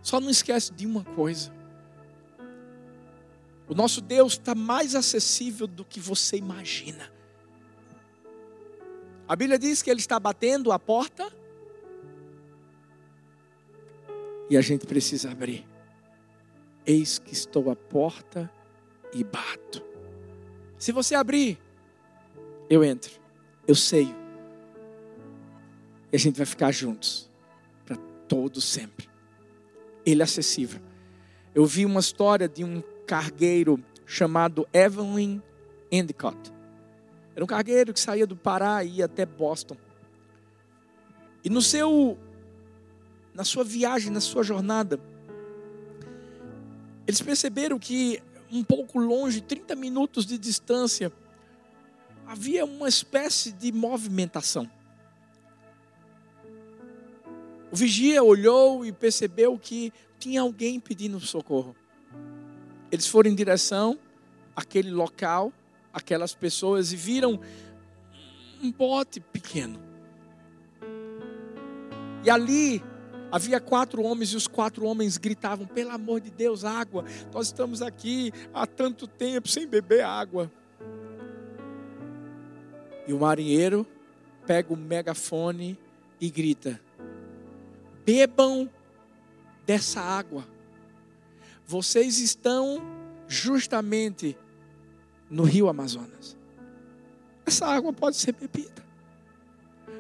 Só 0.03 0.21
não 0.21 0.31
esquece 0.31 0.73
de 0.73 0.87
uma 0.87 1.05
coisa. 1.05 1.53
O 3.69 3.75
nosso 3.75 4.01
Deus 4.01 4.33
está 4.33 4.55
mais 4.55 4.95
acessível 4.95 5.67
do 5.67 5.85
que 5.85 6.01
você 6.01 6.37
imagina. 6.37 7.11
A 9.29 9.37
Bíblia 9.37 9.59
diz 9.59 9.81
que 9.81 9.91
Ele 9.91 10.01
está 10.01 10.19
batendo 10.19 10.73
a 10.73 10.79
porta 10.79 11.31
e 14.49 14.57
a 14.57 14.61
gente 14.61 14.87
precisa 14.87 15.31
abrir. 15.31 15.70
Eis 16.87 17.19
que 17.19 17.33
estou 17.33 17.71
à 17.71 17.77
porta 17.77 18.51
e 19.13 19.23
bato. 19.23 19.83
Se 20.79 20.93
você 20.93 21.15
abrir, 21.15 21.59
eu 22.69 22.83
entro, 22.83 23.13
eu 23.67 23.75
sei. 23.75 24.15
E 26.13 26.17
a 26.17 26.19
gente 26.19 26.37
vai 26.37 26.47
ficar 26.47 26.73
juntos 26.73 27.31
para 27.85 27.97
todo 28.27 28.61
sempre. 28.61 29.09
Ele 30.05 30.23
é 30.23 30.25
acessível. 30.25 30.81
Eu 31.55 31.67
vi 31.67 31.85
uma 31.85 32.01
história 32.01 32.49
de 32.49 32.65
um 32.65 32.83
cargueiro 33.07 33.83
chamado 34.07 34.67
Evelyn 34.73 35.43
Endicott. 35.91 36.53
Era 37.35 37.45
um 37.45 37.47
cargueiro 37.47 37.93
que 37.93 38.01
saía 38.01 38.27
do 38.27 38.37
Pará 38.37 38.83
e 38.85 38.97
ia 38.97 39.05
até 39.05 39.27
Boston. 39.27 39.77
E 41.45 41.51
no 41.51 41.63
seu 41.63 42.19
na 43.35 43.45
sua 43.45 43.65
viagem, 43.65 44.11
na 44.11 44.21
sua 44.21 44.43
jornada, 44.43 45.01
eles 47.11 47.21
perceberam 47.21 47.77
que 47.77 48.23
um 48.53 48.63
pouco 48.63 49.01
longe, 49.01 49.41
30 49.41 49.75
minutos 49.75 50.25
de 50.25 50.39
distância, 50.39 51.13
havia 52.25 52.65
uma 52.65 52.89
espécie 52.89 53.51
de 53.51 53.73
movimentação. 53.73 54.71
O 57.73 57.75
vigia 57.75 58.23
olhou 58.23 58.87
e 58.87 58.93
percebeu 58.93 59.59
que 59.59 59.93
tinha 60.21 60.41
alguém 60.41 60.79
pedindo 60.79 61.19
socorro. 61.19 61.75
Eles 62.93 63.09
foram 63.09 63.29
em 63.29 63.35
direção 63.35 63.99
àquele 64.55 64.93
local, 64.93 65.53
aquelas 65.93 66.33
pessoas, 66.33 66.93
e 66.93 66.97
viram 66.97 67.41
um 68.63 68.71
bote 68.71 69.19
pequeno. 69.19 69.83
E 72.23 72.31
ali 72.31 72.81
Havia 73.33 73.61
quatro 73.61 74.03
homens 74.03 74.33
e 74.33 74.37
os 74.37 74.47
quatro 74.47 74.85
homens 74.85 75.17
gritavam: 75.17 75.67
Pelo 75.67 75.91
amor 75.91 76.21
de 76.21 76.31
Deus, 76.31 76.65
água. 76.65 77.05
Nós 77.33 77.47
estamos 77.47 77.81
aqui 77.81 78.33
há 78.53 78.67
tanto 78.67 79.07
tempo 79.07 79.49
sem 79.49 79.67
beber 79.67 80.03
água. 80.03 80.51
E 83.07 83.13
o 83.13 83.21
marinheiro 83.21 83.87
pega 84.47 84.73
o 84.73 84.77
megafone 84.77 85.79
e 86.21 86.31
grita: 86.31 86.81
Bebam 88.05 88.69
dessa 89.65 90.01
água. 90.01 90.45
Vocês 91.65 92.19
estão 92.19 92.83
justamente 93.29 94.37
no 95.31 95.45
rio 95.45 95.69
Amazonas. 95.69 96.37
Essa 97.47 97.67
água 97.67 97.93
pode 97.93 98.17
ser 98.17 98.33
bebida. 98.33 98.90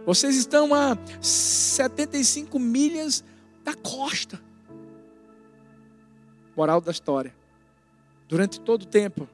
Vocês 0.04 0.36
estão 0.36 0.74
a 0.74 0.96
75 1.20 2.58
milhas 2.58 3.22
da 3.62 3.74
costa. 3.74 4.40
Moral 6.56 6.80
da 6.80 6.90
história. 6.90 7.34
Durante 8.28 8.60
todo 8.60 8.82
o 8.82 8.86
tempo, 8.86 9.28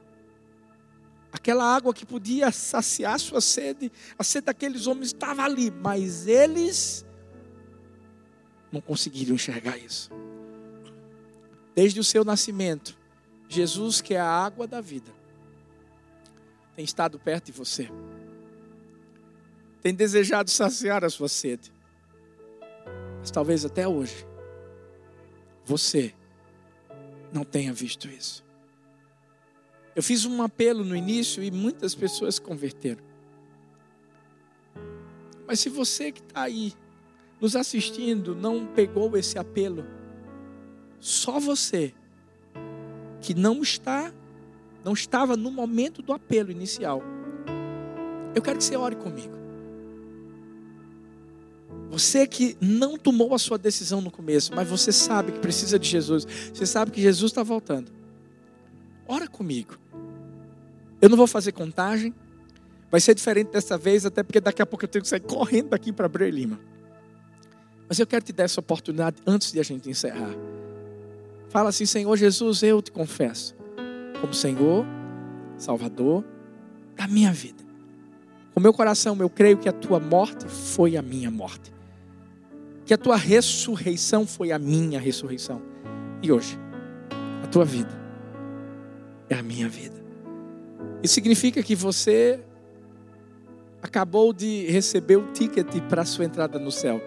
aquela 1.31 1.63
água 1.63 1.93
que 1.93 2.05
podia 2.05 2.51
saciar 2.51 3.19
sua 3.19 3.41
sede, 3.41 3.91
a 4.17 4.23
sede 4.23 4.45
daqueles 4.45 4.87
homens 4.87 5.07
estava 5.07 5.43
ali, 5.43 5.71
mas 5.71 6.27
eles 6.27 7.05
não 8.71 8.81
conseguiram 8.81 9.35
enxergar 9.35 9.77
isso. 9.77 10.09
Desde 11.75 11.99
o 11.99 12.03
seu 12.03 12.25
nascimento, 12.25 12.97
Jesus, 13.47 14.01
que 14.01 14.15
é 14.15 14.19
a 14.19 14.29
água 14.29 14.67
da 14.67 14.81
vida, 14.81 15.11
tem 16.75 16.83
estado 16.83 17.19
perto 17.19 17.45
de 17.45 17.51
você 17.51 17.89
tem 19.87 19.95
desejado 19.95 20.49
saciar 20.49 21.05
a 21.05 21.09
sua 21.09 21.29
sede. 21.29 21.71
Mas 23.19 23.31
talvez 23.31 23.63
até 23.63 23.87
hoje 23.87 24.27
você 25.63 26.13
não 27.31 27.45
tenha 27.45 27.71
visto 27.71 28.09
isso. 28.09 28.43
Eu 29.95 30.03
fiz 30.03 30.25
um 30.25 30.43
apelo 30.43 30.83
no 30.83 30.93
início 30.93 31.41
e 31.41 31.49
muitas 31.49 31.95
pessoas 31.95 32.35
se 32.35 32.41
converteram. 32.41 33.01
Mas 35.47 35.61
se 35.61 35.69
você 35.69 36.11
que 36.11 36.19
está 36.19 36.41
aí 36.41 36.73
nos 37.39 37.55
assistindo 37.55 38.35
não 38.35 38.67
pegou 38.67 39.15
esse 39.15 39.39
apelo, 39.39 39.85
só 40.99 41.39
você 41.39 41.93
que 43.21 43.33
não 43.33 43.61
está, 43.61 44.13
não 44.83 44.91
estava 44.91 45.37
no 45.37 45.49
momento 45.49 46.01
do 46.01 46.11
apelo 46.11 46.51
inicial. 46.51 47.01
Eu 48.35 48.41
quero 48.41 48.57
que 48.57 48.65
você 48.65 48.75
ore 48.75 48.97
comigo. 48.97 49.46
Você 51.97 52.27
que 52.27 52.55
não 52.61 52.95
tomou 52.95 53.33
a 53.33 53.39
sua 53.39 53.57
decisão 53.57 54.01
no 54.01 54.11
começo, 54.11 54.53
mas 54.53 54.69
você 54.69 54.91
sabe 54.91 55.31
que 55.31 55.39
precisa 55.39 55.79
de 55.79 55.89
Jesus, 55.89 56.27
você 56.53 56.63
sabe 56.63 56.91
que 56.91 57.01
Jesus 57.01 57.31
está 57.31 57.41
voltando. 57.41 57.91
Ora 59.07 59.27
comigo. 59.27 59.79
Eu 61.01 61.09
não 61.09 61.17
vou 61.17 61.25
fazer 61.25 61.53
contagem, 61.53 62.13
vai 62.91 63.01
ser 63.01 63.15
diferente 63.15 63.49
dessa 63.49 63.79
vez, 63.79 64.05
até 64.05 64.21
porque 64.21 64.39
daqui 64.39 64.61
a 64.61 64.65
pouco 64.67 64.85
eu 64.85 64.87
tenho 64.87 65.01
que 65.01 65.09
sair 65.09 65.21
correndo 65.21 65.69
daqui 65.69 65.91
para 65.91 66.05
Abreu 66.05 66.29
Lima. 66.29 66.59
Mas 67.89 67.97
eu 67.97 68.05
quero 68.05 68.23
te 68.23 68.31
dar 68.31 68.43
essa 68.43 68.59
oportunidade 68.59 69.17
antes 69.25 69.51
de 69.51 69.59
a 69.59 69.63
gente 69.63 69.89
encerrar. 69.89 70.35
Fala 71.49 71.69
assim, 71.69 71.87
Senhor 71.87 72.15
Jesus, 72.15 72.61
eu 72.61 72.79
te 72.79 72.91
confesso, 72.91 73.55
como 74.21 74.35
Senhor, 74.35 74.85
Salvador 75.57 76.23
da 76.95 77.07
minha 77.07 77.33
vida. 77.33 77.63
Com 78.53 78.59
meu 78.59 78.71
coração 78.71 79.17
eu 79.19 79.31
creio 79.31 79.57
que 79.57 79.67
a 79.67 79.73
tua 79.73 79.99
morte 79.99 80.47
foi 80.47 80.95
a 80.95 81.01
minha 81.01 81.31
morte 81.31 81.75
que 82.87 82.93
a 82.93 82.97
tua 82.97 83.17
ressurreição 83.17 84.25
foi 84.25 84.53
a 84.53 84.57
minha 84.57 84.97
ressurreição. 84.97 85.61
E 86.23 86.31
hoje, 86.31 86.57
a 87.43 87.47
tua 87.47 87.65
vida 87.65 87.91
é 89.29 89.35
a 89.35 89.43
minha 89.43 89.67
vida. 89.67 90.01
Isso 91.03 91.13
significa 91.13 91.61
que 91.61 91.75
você 91.75 92.39
acabou 93.81 94.31
de 94.31 94.65
receber 94.67 95.17
o 95.17 95.33
ticket 95.33 95.67
para 95.89 96.03
a 96.03 96.05
sua 96.05 96.23
entrada 96.23 96.57
no 96.57 96.71
céu. 96.71 97.01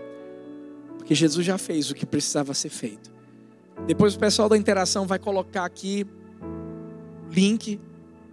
Porque 0.99 1.15
Jesus 1.15 1.47
já 1.47 1.57
fez 1.57 1.91
o 1.91 1.95
que 1.95 2.05
precisava 2.05 2.53
ser 2.53 2.69
feito. 2.69 3.11
Depois 3.87 4.15
o 4.15 4.19
pessoal 4.19 4.51
da 4.51 4.59
interação 4.59 5.07
vai 5.07 5.19
colocar 5.19 5.65
aqui 5.65 6.07
link 7.31 7.81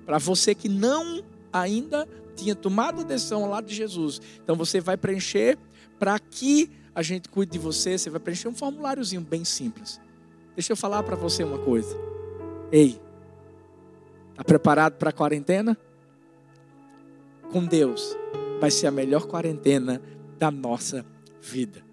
para 0.06 0.18
você 0.18 0.54
que 0.54 0.68
não 0.68 1.24
ainda 1.54 2.06
tinha 2.36 2.54
tomado 2.54 3.02
a 3.02 3.04
decisão 3.04 3.46
ao 3.46 3.50
lado 3.50 3.68
de 3.68 3.74
Jesus. 3.76 4.20
Então 4.44 4.58
você 4.58 4.82
vai 4.82 4.98
preencher 4.98 5.58
para 5.98 6.20
que 6.20 6.70
a 6.98 7.04
gente 7.04 7.30
cuida 7.30 7.52
de 7.52 7.60
você, 7.60 7.96
você 7.96 8.10
vai 8.10 8.20
preencher 8.20 8.48
um 8.48 8.56
formuláriozinho 8.56 9.22
bem 9.22 9.46
simples. 9.46 10.02
Deixa 10.56 10.74
eu 10.74 10.76
falar 10.76 11.04
para 11.04 11.16
você 11.16 11.44
uma 11.44 11.60
coisa. 11.60 11.96
Ei, 12.72 13.00
está 14.32 14.44
preparado 14.44 14.94
para 14.94 15.12
a 15.12 15.14
quarentena? 15.14 15.78
Com 17.52 17.64
Deus, 17.64 18.18
vai 18.60 18.72
ser 18.72 18.88
a 18.88 18.92
melhor 18.92 19.28
quarentena 19.28 20.02
da 20.40 20.50
nossa 20.50 21.06
vida. 21.40 21.86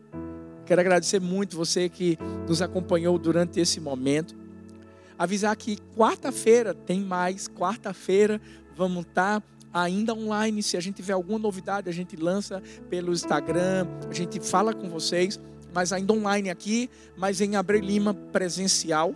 Quero 0.65 0.81
agradecer 0.81 1.21
muito 1.21 1.55
você 1.55 1.91
que 1.91 2.19
nos 2.49 2.63
acompanhou 2.63 3.19
durante 3.19 3.61
esse 3.61 3.81
momento. 3.81 4.35
Avisar 5.19 5.55
que 5.55 5.77
quarta-feira 5.95 6.73
tem 6.73 7.03
mais, 7.03 7.47
quarta-feira 7.47 8.41
vamos 8.75 9.05
estar 9.05 9.43
tá 9.43 9.47
ainda 9.75 10.15
online. 10.15 10.63
Se 10.63 10.77
a 10.77 10.81
gente 10.81 10.97
tiver 10.97 11.13
alguma 11.13 11.39
novidade, 11.39 11.91
a 11.91 11.93
gente 11.93 12.15
lança 12.15 12.63
pelo 12.89 13.13
Instagram, 13.13 13.87
a 14.09 14.15
gente 14.15 14.39
fala 14.39 14.73
com 14.73 14.89
vocês, 14.89 15.41
mas 15.75 15.93
ainda 15.93 16.13
online 16.13 16.49
aqui, 16.49 16.89
mas 17.17 17.41
em 17.41 17.57
Abre 17.57 17.81
Lima 17.81 18.15
presencial. 18.15 19.13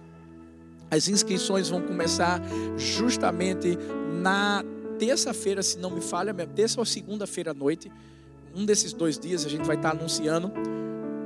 As 0.90 1.06
inscrições 1.06 1.68
vão 1.68 1.82
começar 1.82 2.42
justamente 2.76 3.78
na 4.20 4.64
terça-feira, 4.98 5.62
se 5.62 5.78
não 5.78 5.90
me 5.90 6.00
falha, 6.00 6.34
terça 6.34 6.80
ou 6.80 6.84
segunda-feira 6.84 7.52
à 7.52 7.54
noite. 7.54 7.92
Um 8.54 8.64
desses 8.64 8.92
dois 8.92 9.18
dias 9.18 9.46
a 9.46 9.48
gente 9.48 9.64
vai 9.64 9.76
estar 9.76 9.90
anunciando, 9.90 10.50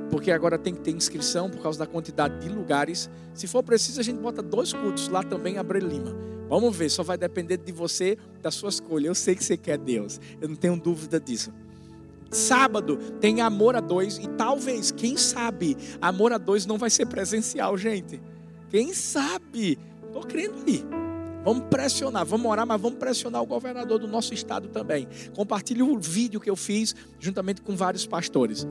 porque 0.09 0.31
agora 0.31 0.57
tem 0.57 0.73
que 0.73 0.81
ter 0.81 0.91
inscrição 0.91 1.49
por 1.49 1.61
causa 1.61 1.79
da 1.79 1.85
quantidade 1.85 2.39
de 2.39 2.49
lugares. 2.49 3.09
Se 3.33 3.47
for 3.47 3.63
preciso, 3.63 3.99
a 3.99 4.03
gente 4.03 4.19
bota 4.19 4.41
dois 4.41 4.73
cultos 4.73 5.07
lá 5.07 5.23
também 5.23 5.55
em 5.55 5.57
Abre 5.57 5.79
Lima. 5.79 6.15
Vamos 6.49 6.75
ver, 6.75 6.89
só 6.89 7.03
vai 7.03 7.17
depender 7.17 7.57
de 7.57 7.71
você, 7.71 8.17
da 8.41 8.51
sua 8.51 8.69
escolha. 8.69 9.07
Eu 9.07 9.15
sei 9.15 9.35
que 9.35 9.43
você 9.43 9.57
quer 9.57 9.77
Deus, 9.77 10.19
eu 10.39 10.47
não 10.47 10.55
tenho 10.55 10.77
dúvida 10.77 11.19
disso. 11.19 11.51
Sábado 12.29 12.97
tem 13.19 13.41
amor 13.41 13.75
a 13.75 13.79
dois 13.79 14.17
e 14.17 14.27
talvez, 14.27 14.91
quem 14.91 15.15
sabe, 15.17 15.77
amor 16.01 16.33
a 16.33 16.37
dois 16.37 16.65
não 16.65 16.77
vai 16.77 16.89
ser 16.89 17.05
presencial, 17.05 17.77
gente. 17.77 18.21
Quem 18.69 18.93
sabe? 18.93 19.77
Estou 20.07 20.23
crendo 20.23 20.55
aí. 20.67 20.83
Vamos 21.43 21.65
pressionar, 21.69 22.25
vamos 22.25 22.49
orar, 22.49 22.65
mas 22.65 22.79
vamos 22.79 22.97
pressionar 22.97 23.41
o 23.41 23.45
governador 23.45 23.99
do 23.99 24.07
nosso 24.07 24.33
estado 24.33 24.69
também. 24.69 25.07
Compartilhe 25.35 25.83
o 25.83 25.99
vídeo 25.99 26.39
que 26.39 26.49
eu 26.49 26.55
fiz 26.55 26.95
juntamente 27.19 27.61
com 27.61 27.75
vários 27.75 28.05
pastores. 28.05 28.65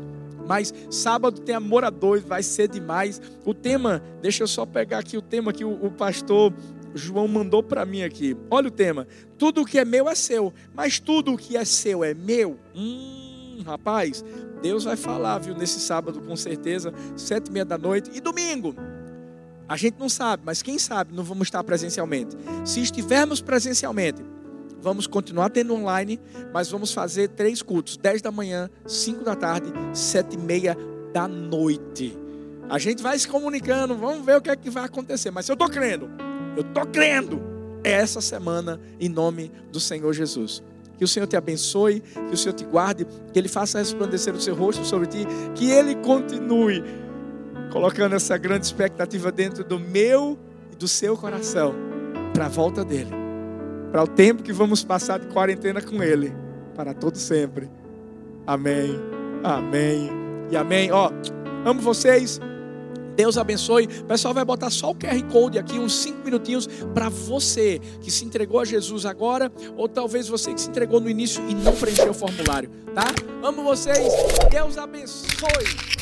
Mas 0.47 0.73
sábado 0.91 1.41
tem 1.41 1.55
amor 1.55 1.85
a 1.85 1.91
dois, 1.91 2.23
vai 2.23 2.43
ser 2.43 2.69
demais. 2.69 3.21
O 3.45 3.55
tema, 3.55 4.03
deixa 4.21 4.43
eu 4.43 4.49
só 4.49 4.67
pegar 4.67 4.99
aqui 4.99 5.17
o 5.17 5.23
tema 5.23 5.53
que 5.53 5.65
o, 5.65 5.73
o 5.85 5.91
pastor 5.91 6.53
João 6.95 7.27
mandou 7.27 7.63
para 7.63 7.85
mim 7.85 8.03
aqui. 8.03 8.37
Olha 8.51 8.69
o 8.69 8.71
tema. 8.71 9.07
Tudo 9.39 9.65
que 9.65 9.79
é 9.79 9.85
meu 9.85 10.09
é 10.09 10.15
seu, 10.15 10.53
mas 10.75 10.99
tudo 10.99 11.33
o 11.33 11.39
que 11.39 11.57
é 11.57 11.65
seu 11.65 12.05
é 12.05 12.15
meu. 12.15 12.59
Hum, 12.75 13.63
rapaz, 13.65 14.25
Deus 14.61 14.85
vai 14.85 14.97
falar, 14.97 15.39
viu, 15.39 15.55
nesse 15.55 15.81
sábado 15.81 16.21
com 16.21 16.37
certeza, 16.37 16.93
sete 17.17 17.49
e 17.49 17.53
meia 17.53 17.65
da 17.65 17.79
noite 17.79 18.11
e 18.15 18.21
domingo. 18.21 18.75
A 19.69 19.77
gente 19.77 19.99
não 19.99 20.09
sabe, 20.09 20.43
mas 20.45 20.63
quem 20.63 20.79
sabe 20.79 21.15
não 21.15 21.25
vamos 21.25 21.49
estar 21.49 21.63
presencialmente. 21.65 22.37
Se 22.65 22.81
estivermos 22.81 23.41
presencialmente, 23.41 24.23
vamos 24.83 25.07
continuar 25.07 25.51
tendo 25.51 25.75
online, 25.75 26.21
mas 26.53 26.71
vamos 26.71 26.93
fazer 26.93 27.29
três 27.29 27.63
cultos: 27.63 27.97
dez 27.97 28.21
da 28.21 28.31
manhã, 28.31 28.69
cinco 28.87 29.25
da 29.25 29.35
tarde, 29.35 29.73
sete 29.95 30.35
e 30.35 30.39
meia 30.39 30.77
da 31.13 31.29
noite. 31.29 32.19
A 32.69 32.79
gente 32.79 33.03
vai 33.03 33.19
se 33.19 33.29
comunicando, 33.29 33.95
vamos 33.95 34.25
ver 34.25 34.37
o 34.37 34.41
que 34.41 34.51
é 34.51 34.57
que 34.57 34.71
vai 34.71 34.85
acontecer. 34.85 35.31
Mas 35.31 35.49
eu 35.49 35.55
estou 35.55 35.69
crendo, 35.69 36.11
eu 36.57 36.63
estou 36.63 36.87
crendo. 36.87 37.41
É 37.85 37.93
essa 37.93 38.21
semana, 38.21 38.81
em 39.01 39.09
nome 39.09 39.51
do 39.71 39.81
Senhor 39.81 40.13
Jesus. 40.13 40.63
Que 40.97 41.05
o 41.05 41.09
Senhor 41.09 41.27
te 41.27 41.37
abençoe, 41.37 42.01
que 42.01 42.35
o 42.35 42.37
Senhor 42.37 42.55
te 42.55 42.65
guarde, 42.65 43.05
que 43.33 43.39
Ele 43.39 43.49
faça 43.49 43.79
resplandecer 43.79 44.33
o 44.35 44.41
seu 44.41 44.55
rosto 44.55 44.85
sobre 44.85 45.09
ti, 45.09 45.27
que 45.55 45.69
Ele 45.71 45.97
continue 45.97 46.83
colocando 47.73 48.15
essa 48.15 48.37
grande 48.37 48.67
expectativa 48.67 49.33
dentro 49.33 49.65
do 49.65 49.81
meu 49.81 50.39
e 50.71 50.77
do 50.77 50.87
seu 50.87 51.17
coração 51.17 51.75
para 52.33 52.47
a 52.47 52.49
volta 52.49 52.85
dele, 52.85 53.11
para 53.93 54.03
o 54.03 54.07
tempo 54.07 54.43
que 54.43 54.55
vamos 54.55 54.83
passar 54.83 55.21
de 55.21 55.27
quarentena 55.27 55.83
com 55.83 56.03
Ele, 56.03 56.35
para 56.75 56.95
todo 56.95 57.19
sempre. 57.19 57.71
Amém, 58.47 58.99
amém 59.45 60.11
e 60.51 60.57
amém. 60.57 60.91
Ó, 60.91 61.11
amo 61.67 61.83
vocês. 61.83 62.41
Deus 63.15 63.37
abençoe. 63.37 63.85
O 64.01 64.05
pessoal 64.07 64.33
vai 64.33 64.47
botar 64.47 64.71
só 64.71 64.91
o 64.91 64.95
QR 64.95 65.23
Code 65.31 65.59
aqui, 65.59 65.79
uns 65.79 65.95
cinco 65.95 66.25
minutinhos, 66.25 66.67
para 66.95 67.11
você 67.11 67.79
que 68.01 68.11
se 68.11 68.25
entregou 68.25 68.59
a 68.59 68.65
Jesus 68.65 69.05
agora, 69.05 69.53
ou 69.77 69.87
talvez 69.87 70.27
você 70.27 70.55
que 70.55 70.61
se 70.63 70.71
entregou 70.71 70.99
no 70.99 71.11
início 71.11 71.47
e 71.47 71.55
não 71.55 71.77
preencheu 71.77 72.13
o 72.13 72.15
formulário, 72.15 72.71
tá? 72.95 73.05
Amo 73.43 73.63
vocês. 73.63 74.11
Deus 74.51 74.79
abençoe. 74.79 76.02